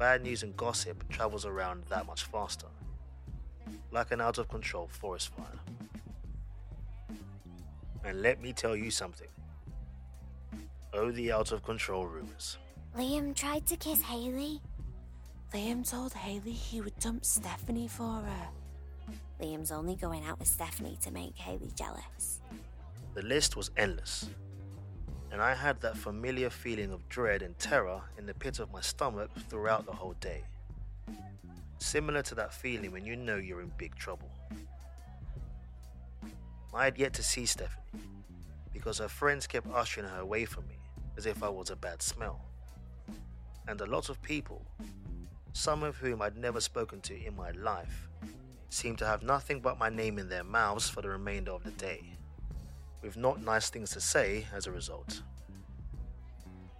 bad 0.01 0.23
news 0.23 0.43
and 0.43 0.57
gossip 0.57 1.07
travels 1.11 1.45
around 1.45 1.85
that 1.91 2.07
much 2.07 2.25
faster, 2.25 2.67
like 3.93 4.11
an 4.11 4.21
out 4.21 4.39
of 4.39 4.49
control 4.49 4.89
forest 4.89 5.31
fire. 5.37 5.61
And 8.03 8.23
let 8.23 8.41
me 8.41 8.55
tell 8.55 8.75
you 8.75 8.91
something. 8.91 9.29
Oh, 10.95 11.11
the 11.11 11.31
out 11.31 11.53
of 11.53 11.63
control 11.63 12.07
rumors. 12.07 12.57
Liam 12.97 13.37
tried 13.37 13.67
to 13.67 13.77
kiss 13.77 14.01
Haley. 14.01 14.63
Liam 15.53 15.89
told 15.89 16.15
Haley 16.15 16.53
he 16.53 16.81
would 16.81 16.99
dump 16.99 17.23
Stephanie 17.23 17.87
for 17.87 18.23
her. 18.23 18.49
Liam's 19.39 19.71
only 19.71 19.97
going 19.97 20.25
out 20.25 20.39
with 20.39 20.49
Stephanie 20.49 20.97
to 21.03 21.11
make 21.11 21.37
Haley 21.37 21.73
jealous. 21.77 22.41
The 23.13 23.23
list 23.23 23.55
was 23.55 23.71
endless, 23.77 24.31
and 25.33 25.41
I 25.41 25.55
had 25.55 25.81
that 25.81 25.97
familiar 25.97 26.51
feeling 26.51 26.93
of 26.93 27.09
dread 27.09 27.43
and 27.43 27.57
terror 27.59 28.01
in 28.19 28.27
the 28.27 28.35
pit 28.35 28.59
of 28.59 28.73
my 28.73 28.81
stomach 28.81 29.31
throughout 29.49 29.87
the 29.87 29.93
whole 29.93 30.15
day. 30.21 30.43
Similar 31.79 32.23
to 32.23 32.35
that 32.35 32.53
feeling 32.53 32.91
when 32.93 33.07
you 33.07 33.17
know 33.17 33.37
you're 33.37 33.61
in 33.61 33.73
big 33.79 33.95
trouble. 33.95 34.31
I 36.75 36.85
had 36.85 36.99
yet 36.99 37.13
to 37.15 37.23
see 37.23 37.47
Stephanie 37.47 37.77
because 38.73 38.99
her 38.99 39.09
friends 39.09 39.47
kept 39.47 39.69
ushering 39.73 40.09
her 40.09 40.21
away 40.21 40.45
from 40.45 40.67
me 40.67 40.79
as 41.17 41.27
if 41.27 41.43
I 41.43 41.49
was 41.49 41.71
a 41.71 41.77
bad 41.77 42.03
smell. 42.03 42.41
And 43.69 43.81
a 43.81 43.87
lot 43.87 44.09
of 44.09 44.21
people, 44.23 44.67
some 45.53 45.83
of 45.83 45.97
whom 45.97 46.23
I'd 46.23 46.37
never 46.37 46.61
spoken 46.61 47.01
to 47.03 47.15
in 47.15 47.37
my 47.37 47.51
life, 47.53 48.09
seemed 48.69 48.99
to 48.99 49.07
have 49.07 49.23
nothing 49.23 49.61
but 49.61 49.79
my 49.79 49.91
name 49.91 50.19
in 50.19 50.29
their 50.29 50.45
mouths 50.45 50.89
for 50.89 51.03
the 51.03 51.09
remainder 51.09 51.53
of 51.53 51.65
the 51.65 51.73
day 51.73 52.15
with 53.03 53.17
not 53.17 53.43
nice 53.43 53.71
things 53.71 53.91
to 53.91 54.01
say 54.01 54.47
as 54.55 54.67
a 54.67 54.73
result. 54.73 55.23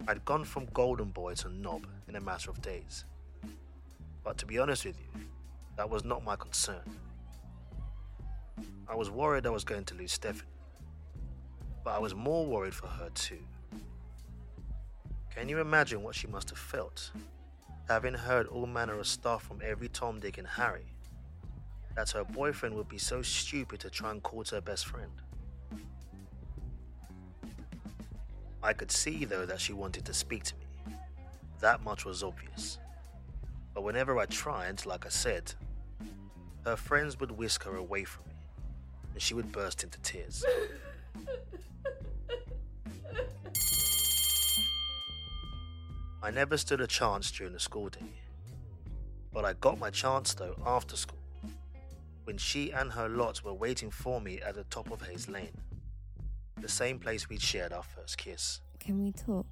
I'd 0.07 0.25
gone 0.25 0.43
from 0.43 0.65
golden 0.73 1.09
boy 1.09 1.35
to 1.35 1.49
knob 1.49 1.85
in 2.07 2.15
a 2.15 2.21
matter 2.21 2.49
of 2.49 2.61
days. 2.61 3.05
But 4.23 4.37
to 4.39 4.45
be 4.45 4.59
honest 4.59 4.85
with 4.85 4.97
you, 4.99 5.21
that 5.77 5.89
was 5.89 6.05
not 6.05 6.23
my 6.23 6.35
concern. 6.35 6.83
I 8.87 8.95
was 8.95 9.09
worried 9.09 9.45
I 9.45 9.51
was 9.51 9.63
going 9.63 9.85
to 9.85 9.95
lose 9.95 10.11
Stephanie, 10.11 10.49
but 11.83 11.91
I 11.91 11.99
was 11.99 12.13
more 12.13 12.45
worried 12.45 12.73
for 12.73 12.87
her 12.87 13.09
too. 13.13 13.39
Can 15.33 15.47
you 15.47 15.59
imagine 15.59 16.03
what 16.03 16.13
she 16.13 16.27
must 16.27 16.49
have 16.49 16.59
felt, 16.59 17.11
having 17.87 18.13
heard 18.13 18.47
all 18.47 18.67
manner 18.67 18.99
of 18.99 19.07
stuff 19.07 19.43
from 19.43 19.61
every 19.63 19.87
Tom, 19.87 20.19
Dick, 20.19 20.37
and 20.37 20.47
Harry, 20.47 20.85
that 21.95 22.11
her 22.11 22.23
boyfriend 22.23 22.75
would 22.75 22.89
be 22.89 22.97
so 22.97 23.21
stupid 23.21 23.79
to 23.79 23.89
try 23.89 24.11
and 24.11 24.21
court 24.21 24.49
her 24.49 24.61
best 24.61 24.87
friend? 24.87 25.11
I 28.63 28.73
could 28.73 28.91
see, 28.91 29.25
though, 29.25 29.45
that 29.45 29.59
she 29.59 29.73
wanted 29.73 30.05
to 30.05 30.13
speak 30.13 30.43
to 30.43 30.55
me. 30.55 30.95
That 31.59 31.83
much 31.83 32.05
was 32.05 32.21
obvious. 32.23 32.77
But 33.73 33.83
whenever 33.83 34.19
I 34.19 34.25
tried, 34.25 34.85
like 34.85 35.05
I 35.05 35.09
said, 35.09 35.53
her 36.65 36.75
friends 36.75 37.19
would 37.19 37.31
whisk 37.31 37.63
her 37.63 37.75
away 37.75 38.03
from 38.03 38.25
me, 38.27 38.35
and 39.13 39.21
she 39.21 39.33
would 39.33 39.51
burst 39.51 39.83
into 39.83 39.99
tears. 40.01 40.45
I 46.23 46.29
never 46.29 46.55
stood 46.55 46.81
a 46.81 46.87
chance 46.87 47.31
during 47.31 47.53
the 47.53 47.59
school 47.59 47.89
day, 47.89 48.13
but 49.33 49.43
I 49.43 49.53
got 49.53 49.79
my 49.79 49.89
chance 49.89 50.35
though 50.35 50.55
after 50.67 50.95
school, 50.95 51.17
when 52.25 52.37
she 52.37 52.71
and 52.71 52.91
her 52.91 53.09
lot 53.09 53.43
were 53.43 53.53
waiting 53.53 53.89
for 53.89 54.21
me 54.21 54.39
at 54.39 54.53
the 54.53 54.65
top 54.65 54.91
of 54.91 55.01
Hayes 55.01 55.27
Lane 55.27 55.57
the 56.61 56.69
same 56.69 56.99
place 56.99 57.27
we'd 57.29 57.41
shared 57.41 57.73
our 57.73 57.83
first 57.83 58.17
kiss. 58.17 58.61
Can 58.79 59.01
we 59.01 59.11
talk, 59.11 59.45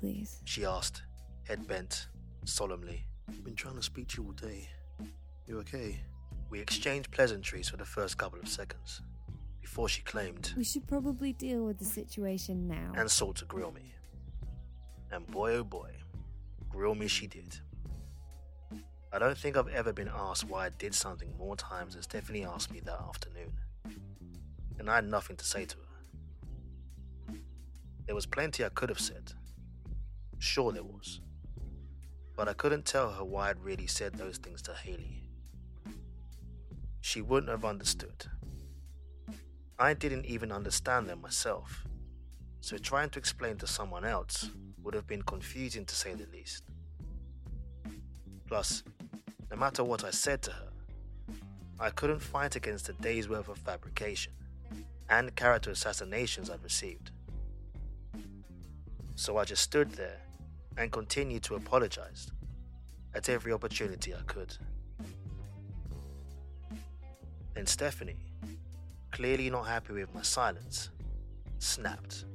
please? 0.00 0.40
She 0.44 0.64
asked, 0.64 1.02
head 1.44 1.66
bent, 1.66 2.08
solemnly. 2.44 3.04
I've 3.28 3.44
been 3.44 3.54
trying 3.56 3.76
to 3.76 3.82
speak 3.82 4.08
to 4.08 4.22
you 4.22 4.28
all 4.28 4.32
day. 4.32 4.68
You 5.46 5.58
okay? 5.60 6.00
We 6.50 6.60
exchanged 6.60 7.10
pleasantries 7.10 7.68
for 7.68 7.76
the 7.76 7.84
first 7.84 8.16
couple 8.18 8.38
of 8.38 8.48
seconds 8.48 9.02
before 9.60 9.88
she 9.88 10.02
claimed 10.02 10.52
We 10.56 10.62
should 10.64 10.86
probably 10.86 11.32
deal 11.32 11.64
with 11.64 11.78
the 11.78 11.84
situation 11.84 12.68
now. 12.68 12.92
and 12.96 13.10
sought 13.10 13.36
to 13.36 13.44
grill 13.44 13.72
me. 13.72 13.92
And 15.10 15.26
boy 15.26 15.54
oh 15.54 15.64
boy, 15.64 15.90
grill 16.68 16.94
me 16.94 17.08
she 17.08 17.26
did. 17.26 17.56
I 19.12 19.18
don't 19.18 19.38
think 19.38 19.56
I've 19.56 19.68
ever 19.68 19.92
been 19.92 20.10
asked 20.14 20.44
why 20.44 20.66
I 20.66 20.68
did 20.70 20.94
something 20.94 21.32
more 21.38 21.56
times 21.56 21.94
than 21.94 22.02
Stephanie 22.02 22.44
asked 22.44 22.72
me 22.72 22.80
that 22.80 23.00
afternoon. 23.08 23.52
And 24.78 24.90
I 24.90 24.96
had 24.96 25.08
nothing 25.08 25.36
to 25.36 25.44
say 25.44 25.64
to 25.64 25.76
her. 25.76 25.82
There 28.06 28.14
was 28.14 28.26
plenty 28.26 28.64
I 28.64 28.68
could 28.68 28.88
have 28.88 29.00
said. 29.00 29.32
Sure, 30.38 30.72
there 30.72 30.84
was. 30.84 31.20
But 32.36 32.48
I 32.48 32.52
couldn't 32.52 32.84
tell 32.84 33.10
her 33.10 33.24
why 33.24 33.50
I'd 33.50 33.60
really 33.60 33.86
said 33.86 34.14
those 34.14 34.38
things 34.38 34.62
to 34.62 34.74
Haley. 34.74 35.28
She 37.00 37.20
wouldn't 37.20 37.50
have 37.50 37.64
understood. 37.64 38.26
I 39.78 39.94
didn't 39.94 40.26
even 40.26 40.52
understand 40.52 41.08
them 41.08 41.20
myself, 41.20 41.84
so 42.60 42.78
trying 42.78 43.10
to 43.10 43.18
explain 43.18 43.56
to 43.58 43.66
someone 43.66 44.04
else 44.04 44.50
would 44.82 44.94
have 44.94 45.06
been 45.06 45.22
confusing 45.22 45.84
to 45.84 45.94
say 45.94 46.14
the 46.14 46.26
least. 46.32 46.64
Plus, 48.46 48.82
no 49.50 49.56
matter 49.56 49.84
what 49.84 50.04
I 50.04 50.10
said 50.10 50.42
to 50.42 50.52
her, 50.52 50.68
I 51.78 51.90
couldn't 51.90 52.20
fight 52.20 52.56
against 52.56 52.86
the 52.86 52.94
day's 52.94 53.28
worth 53.28 53.48
of 53.48 53.58
fabrication 53.58 54.32
and 55.08 55.34
character 55.36 55.70
assassinations 55.70 56.48
I'd 56.48 56.62
received. 56.62 57.10
So 59.16 59.38
I 59.38 59.44
just 59.44 59.62
stood 59.62 59.90
there 59.92 60.20
and 60.76 60.92
continued 60.92 61.42
to 61.44 61.54
apologize 61.54 62.30
at 63.14 63.28
every 63.30 63.52
opportunity 63.52 64.14
I 64.14 64.20
could. 64.26 64.54
Then 67.54 67.66
Stephanie, 67.66 68.18
clearly 69.10 69.48
not 69.48 69.66
happy 69.66 69.94
with 69.94 70.14
my 70.14 70.20
silence, 70.20 70.90
snapped 71.58 72.26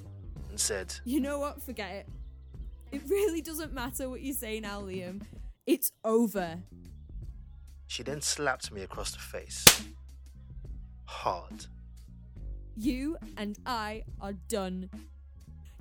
and 0.50 0.60
said, 0.60 0.94
You 1.06 1.22
know 1.22 1.38
what? 1.38 1.62
Forget 1.62 1.92
it. 1.92 2.10
It 2.92 3.04
really 3.08 3.42
doesn't 3.42 3.74
matter 3.74 4.10
what 4.10 4.22
you 4.22 4.34
say 4.34 4.60
now, 4.60 4.82
Liam. 4.82 5.22
It's 5.68 5.92
over. 6.04 6.58
She 7.86 8.02
then 8.02 8.22
slapped 8.22 8.72
me 8.72 8.82
across 8.82 9.12
the 9.12 9.20
face. 9.20 9.84
Hard. 11.06 11.68
You 12.76 13.18
and 13.38 13.60
I 13.66 14.04
are 14.20 14.34
done. 14.34 14.90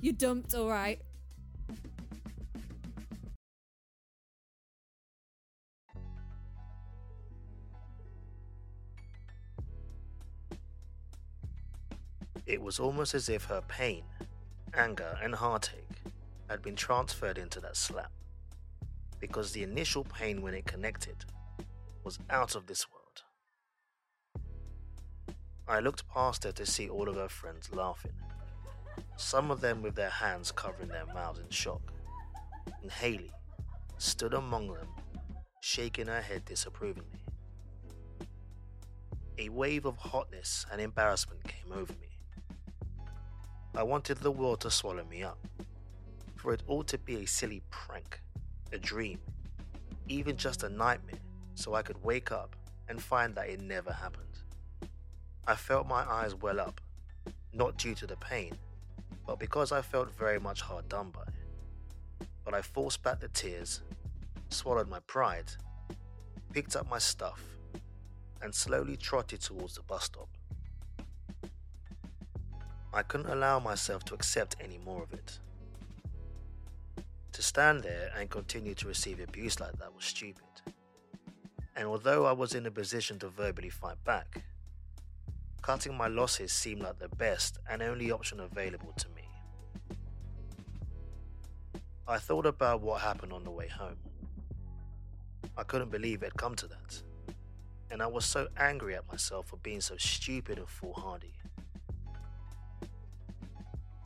You're 0.02 0.14
dumped, 0.14 0.54
alright? 0.54 1.02
It 12.46 12.62
was 12.62 12.80
almost 12.80 13.14
as 13.14 13.28
if 13.28 13.44
her 13.44 13.62
pain, 13.68 14.04
anger, 14.74 15.18
and 15.22 15.34
heartache 15.34 15.76
had 16.48 16.62
been 16.62 16.74
transferred 16.74 17.38
into 17.38 17.60
that 17.60 17.76
slap. 17.76 18.10
Because 19.20 19.52
the 19.52 19.62
initial 19.62 20.04
pain 20.04 20.40
when 20.40 20.54
it 20.54 20.64
connected 20.64 21.26
was 22.02 22.18
out 22.30 22.56
of 22.56 22.66
this 22.66 22.86
world. 22.90 23.22
I 25.68 25.78
looked 25.80 26.08
past 26.08 26.42
her 26.44 26.52
to 26.52 26.66
see 26.66 26.88
all 26.88 27.08
of 27.08 27.16
her 27.16 27.28
friends 27.28 27.72
laughing, 27.72 28.14
some 29.20 29.50
of 29.50 29.61
them 29.61 29.83
with 29.83 29.94
their 29.94 30.11
hands 30.11 30.50
covering 30.50 30.88
their 30.88 31.06
mouths 31.06 31.38
in 31.38 31.48
shock. 31.50 31.92
And 32.83 32.90
Haley 32.90 33.30
stood 33.98 34.33
among 34.33 34.68
them, 34.68 34.88
shaking 35.61 36.06
her 36.06 36.22
head 36.22 36.44
disapprovingly. 36.46 37.24
A 39.38 39.48
wave 39.50 39.85
of 39.85 39.96
hotness 39.98 40.64
and 40.72 40.80
embarrassment 40.80 41.44
came 41.44 41.72
over 41.72 41.92
me. 41.92 42.09
I 43.74 43.83
wanted 43.83 44.18
the 44.18 44.30
world 44.30 44.61
to 44.62 44.70
swallow 44.70 45.04
me 45.04 45.22
up, 45.22 45.38
for 46.37 46.52
it 46.52 46.62
ought 46.66 46.88
to 46.88 46.98
be 46.98 47.16
a 47.16 47.26
silly 47.26 47.62
prank, 47.70 48.20
a 48.72 48.78
dream, 48.78 49.18
even 50.09 50.37
just 50.37 50.62
a 50.62 50.68
nightmare, 50.68 51.20
so 51.54 51.74
I 51.74 51.83
could 51.83 52.02
wake 52.02 52.33
up 52.33 52.56
and 52.88 53.00
find 53.00 53.35
that 53.35 53.48
it 53.48 53.61
never 53.61 53.92
happened. 53.92 54.26
I 55.46 55.54
felt 55.54 55.87
my 55.87 56.02
eyes 56.11 56.35
well 56.35 56.59
up, 56.59 56.80
not 57.52 57.76
due 57.76 57.94
to 57.94 58.06
the 58.06 58.16
pain, 58.16 58.56
but 59.26 59.38
because 59.38 59.72
I 59.72 59.83
felt 59.83 60.14
very 60.16 60.40
much 60.40 60.61
hard 60.61 60.88
done 60.88 61.11
by. 61.11 62.26
But 62.44 62.54
I 62.54 62.62
forced 62.62 63.02
back 63.02 63.20
the 63.20 63.28
tears, 63.28 63.83
swallowed 64.48 64.88
my 64.88 65.00
pride, 65.00 65.52
picked 66.52 66.76
up 66.76 66.88
my 66.88 66.98
stuff, 66.98 67.42
and 68.42 68.54
slowly 68.54 68.96
trotted 68.96 69.40
towards 69.40 69.74
the 69.74 69.83
bus 69.83 70.04
stop. 70.04 70.28
I 72.92 73.02
couldn't 73.02 73.30
allow 73.30 73.61
myself 73.61 74.04
to 74.06 74.14
accept 74.14 74.56
any 74.61 74.78
more 74.78 75.02
of 75.02 75.12
it. 75.12 75.38
To 77.33 77.42
stand 77.42 77.85
there 77.85 78.11
and 78.18 78.28
continue 78.28 78.74
to 78.74 78.88
receive 78.88 79.20
abuse 79.20 79.61
like 79.61 79.78
that 79.78 79.94
was 79.94 80.04
stupid. 80.04 80.42
And 81.76 81.87
although 81.87 82.26
I 82.26 82.33
was 82.33 82.54
in 82.54 82.66
a 82.66 82.70
position 82.70 83.18
to 83.20 83.28
verbally 83.28 83.70
fight 83.70 84.02
back, 84.04 84.42
cutting 85.62 85.96
my 85.96 86.09
losses 86.09 86.53
seemed 86.53 86.83
like 86.83 86.99
the 86.99 87.09
best 87.09 87.59
and 87.68 87.83
only 87.83 88.11
option 88.11 88.40
available 88.40 88.92
to 88.99 89.09
me. 89.11 89.23
I 92.09 92.18
thought 92.18 92.46
about 92.46 92.81
what 92.81 93.01
happened 93.01 93.33
on 93.33 93.44
the 93.44 93.51
way 93.51 93.68
home. 93.68 93.99
I 95.57 95.62
couldn't 95.62 95.90
believe 95.90 96.23
it 96.23 96.27
had 96.27 96.37
come 96.37 96.55
to 96.57 96.66
that. 96.66 97.03
And 97.90 98.03
I 98.03 98.07
was 98.07 98.25
so 98.25 98.49
angry 98.57 98.94
at 98.94 99.07
myself 99.09 99.49
for 99.49 99.57
being 99.59 99.81
so 99.81 99.96
stupid 99.96 100.59
and 100.59 100.68
foolhardy. 100.68 101.35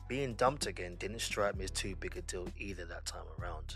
Being 0.07 0.35
dumped 0.35 0.67
again 0.67 0.97
didn't 0.97 1.21
strike 1.21 1.55
me 1.57 1.63
as 1.63 1.71
too 1.71 1.95
big 1.95 2.15
a 2.17 2.21
deal 2.21 2.47
either 2.59 2.85
that 2.85 3.05
time 3.05 3.25
around. 3.39 3.75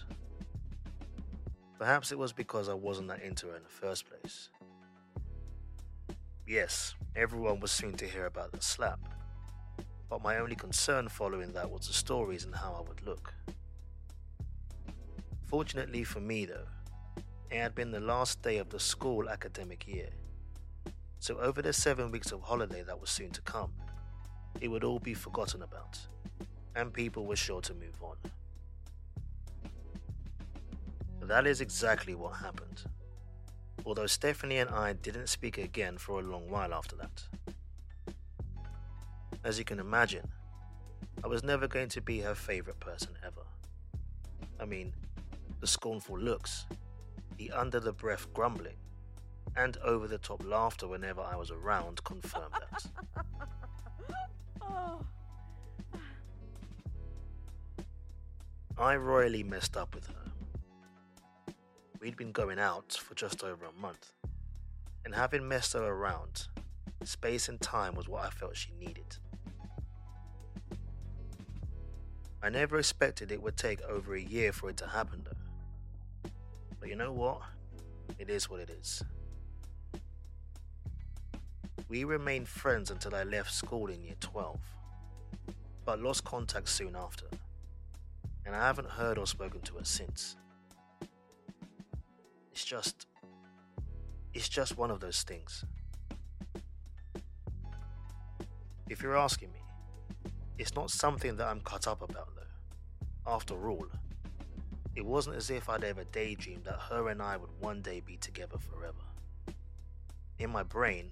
Perhaps 1.80 2.12
it 2.12 2.20
was 2.20 2.34
because 2.34 2.70
I 2.70 2.74
wasn't 2.74 3.08
that 3.08 3.24
into 3.24 3.48
her 3.48 3.56
in 3.56 3.63
the 3.63 3.70
first 3.70 4.06
place. 4.08 4.50
Yes, 6.50 6.96
everyone 7.16 7.60
was 7.60 7.70
soon 7.70 7.94
to 7.98 8.08
hear 8.08 8.26
about 8.26 8.54
the 8.54 8.62
slap, 8.64 9.00
but 10.10 10.24
my 10.24 10.38
only 10.40 10.56
concern 10.56 11.08
following 11.08 11.54
that 11.54 11.70
was 11.70 11.86
the 11.86 11.94
stories 11.94 12.44
and 12.44 12.56
how 12.56 12.74
I 12.74 12.90
would 12.90 13.06
look. 13.06 13.36
Fortunately 15.46 16.04
for 16.04 16.20
me, 16.20 16.46
though, 16.46 16.66
it 17.52 17.58
had 17.60 17.76
been 17.76 17.92
the 17.92 18.00
last 18.00 18.42
day 18.42 18.58
of 18.58 18.72
the 18.72 18.80
school 18.80 19.30
academic 19.30 19.88
year, 19.88 20.10
so 21.20 21.38
over 21.38 21.62
the 21.62 21.72
seven 21.72 22.10
weeks 22.10 22.32
of 22.32 22.42
holiday 22.42 22.82
that 22.82 23.00
was 23.00 23.12
soon 23.12 23.30
to 23.30 23.42
come, 23.42 23.72
it 24.60 24.70
would 24.70 24.84
all 24.84 24.98
be 24.98 25.14
forgotten 25.14 25.62
about, 25.62 26.00
and 26.76 26.92
people 26.92 27.28
were 27.28 27.36
sure 27.36 27.62
to 27.62 27.76
move 27.76 28.02
on. 28.02 28.18
That 31.22 31.46
is 31.46 31.62
exactly 31.62 32.16
what 32.16 32.38
happened. 32.38 32.86
Although 33.86 34.08
Stephanie 34.08 34.58
and 34.58 34.70
I 34.70 34.94
didn't 34.94 35.28
speak 35.28 35.58
again 35.58 35.98
for 35.98 36.20
a 36.20 36.24
long 36.24 36.50
while 36.50 36.74
after 36.74 36.96
that. 36.98 37.24
As 39.44 39.58
you 39.58 39.65
can 39.65 39.80
imagine, 39.80 40.28
I 41.24 41.28
was 41.28 41.44
never 41.44 41.68
going 41.68 41.89
to 41.89 42.02
be 42.02 42.20
her 42.20 42.36
favorite 42.36 42.80
person 42.80 43.12
ever. 43.26 43.42
I 44.60 44.65
mean, 44.65 44.94
the 45.60 45.68
scornful 45.68 46.20
looks, 46.20 46.65
the 47.38 47.52
under 47.52 47.80
the 47.80 47.94
breath 47.94 48.28
grumbling, 48.34 48.76
and 49.56 49.78
over 49.78 50.08
the 50.08 50.18
top 50.18 50.44
laughter 50.46 50.88
whenever 50.88 51.22
I 51.22 51.36
was 51.36 51.52
around 51.52 52.04
confirmed 52.04 52.54
that. 52.54 52.86
Oh. 54.62 55.04
I 58.78 58.96
royally 58.98 59.42
messed 59.44 59.76
up 59.76 59.96
with 59.96 60.06
her. 60.08 60.18
We'd 62.00 62.16
been 62.16 62.32
going 62.32 62.60
out 62.60 62.94
for 62.94 63.14
just 63.14 63.44
over 63.44 63.66
a 63.66 63.82
month, 63.82 64.14
and 65.04 65.14
having 65.14 65.46
messed 65.46 65.74
her 65.74 65.84
around, 65.84 66.48
space 67.04 67.50
and 67.50 67.60
time 67.60 67.94
was 67.94 68.08
what 68.08 68.24
I 68.24 68.30
felt 68.30 68.56
she 68.56 68.72
needed. 68.80 69.18
I 72.42 72.50
never 72.50 72.80
expected 72.80 73.34
it 73.34 73.42
would 73.42 73.58
take 73.58 73.82
over 73.82 74.16
a 74.16 74.22
year 74.22 74.54
for 74.54 74.70
it 74.70 74.78
to 74.78 74.88
happen, 74.88 75.26
though. 75.26 76.30
But 76.80 76.88
you 76.88 76.96
know 76.96 77.12
what? 77.12 77.42
It 78.18 78.30
is 78.30 78.50
what 78.50 78.62
it 78.62 78.70
is. 78.70 79.04
We 81.90 82.06
remained 82.06 82.48
friends 82.48 82.92
until 82.92 83.14
I 83.14 83.24
left 83.24 83.54
school 83.54 83.88
in 83.88 84.02
year 84.04 84.16
12, 84.22 84.58
but 85.84 86.00
lost 86.00 86.24
contact 86.24 86.70
soon 86.70 86.96
after, 86.96 87.26
and 88.46 88.56
I 88.56 88.66
haven't 88.66 88.88
heard 88.88 89.18
or 89.18 89.28
spoken 89.28 89.60
to 89.62 89.74
her 89.76 89.84
since. 89.84 90.38
It's 92.60 92.67
just. 92.67 93.08
It's 94.34 94.50
just 94.50 94.78
one 94.78 94.91
of 94.91 95.00
those 95.00 95.24
things. 95.24 95.63
If 98.89 99.02
you're 99.02 99.15
asking 99.15 99.54
me, 99.54 99.62
it's 100.58 100.76
not 100.76 100.91
something 100.91 101.38
that 101.38 101.48
I'm 101.48 101.62
cut 101.62 101.88
up 101.88 102.02
about, 102.02 102.36
though. 102.36 103.32
After 103.32 103.69
all, 103.69 103.88
it 104.93 105.06
wasn't 105.06 105.38
as 105.38 105.50
if 105.50 105.69
I'd 105.69 105.86
ever 105.86 106.04
daydreamed 106.12 106.65
that 106.65 106.78
her 106.89 107.08
and 107.08 107.22
I 107.22 107.38
would 107.38 107.50
one 107.62 107.82
day 107.82 108.02
be 108.02 108.17
together 108.17 108.58
forever. 108.58 109.08
In 110.38 110.50
my 110.50 110.63
brain, 110.63 111.12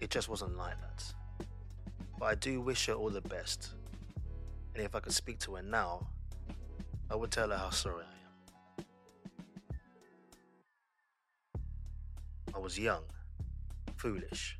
it 0.00 0.10
just 0.10 0.28
wasn't 0.28 0.56
like 0.56 0.80
that. 0.80 1.46
But 2.18 2.24
I 2.24 2.34
do 2.34 2.60
wish 2.60 2.86
her 2.86 2.94
all 2.94 3.10
the 3.10 3.20
best. 3.20 3.70
And 4.74 4.82
if 4.82 4.96
I 4.96 4.98
could 4.98 5.14
speak 5.14 5.38
to 5.40 5.54
her 5.54 5.62
now, 5.62 6.08
I 7.08 7.14
would 7.14 7.30
tell 7.30 7.50
her 7.50 7.56
how 7.56 7.70
sorry 7.70 8.02
I 8.02 8.16
am. 8.16 8.21
I 12.54 12.58
was 12.58 12.78
young, 12.78 13.04
foolish, 13.96 14.58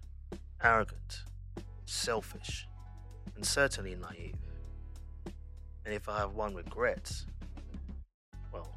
arrogant, 0.63 1.25
selfish, 1.85 2.67
and 3.37 3.45
certainly 3.45 3.95
naive. 3.95 4.35
And 5.85 5.95
if 5.95 6.09
I 6.09 6.19
have 6.19 6.33
one 6.33 6.55
regret, 6.55 7.13
well, 8.53 8.75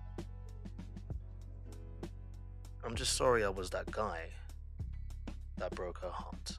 I'm 2.83 2.95
just 2.95 3.15
sorry 3.15 3.43
I 3.43 3.49
was 3.49 3.69
that 3.69 3.89
guy 3.91 4.29
that 5.57 5.71
broke 5.75 5.99
her 5.99 6.09
heart. 6.09 6.57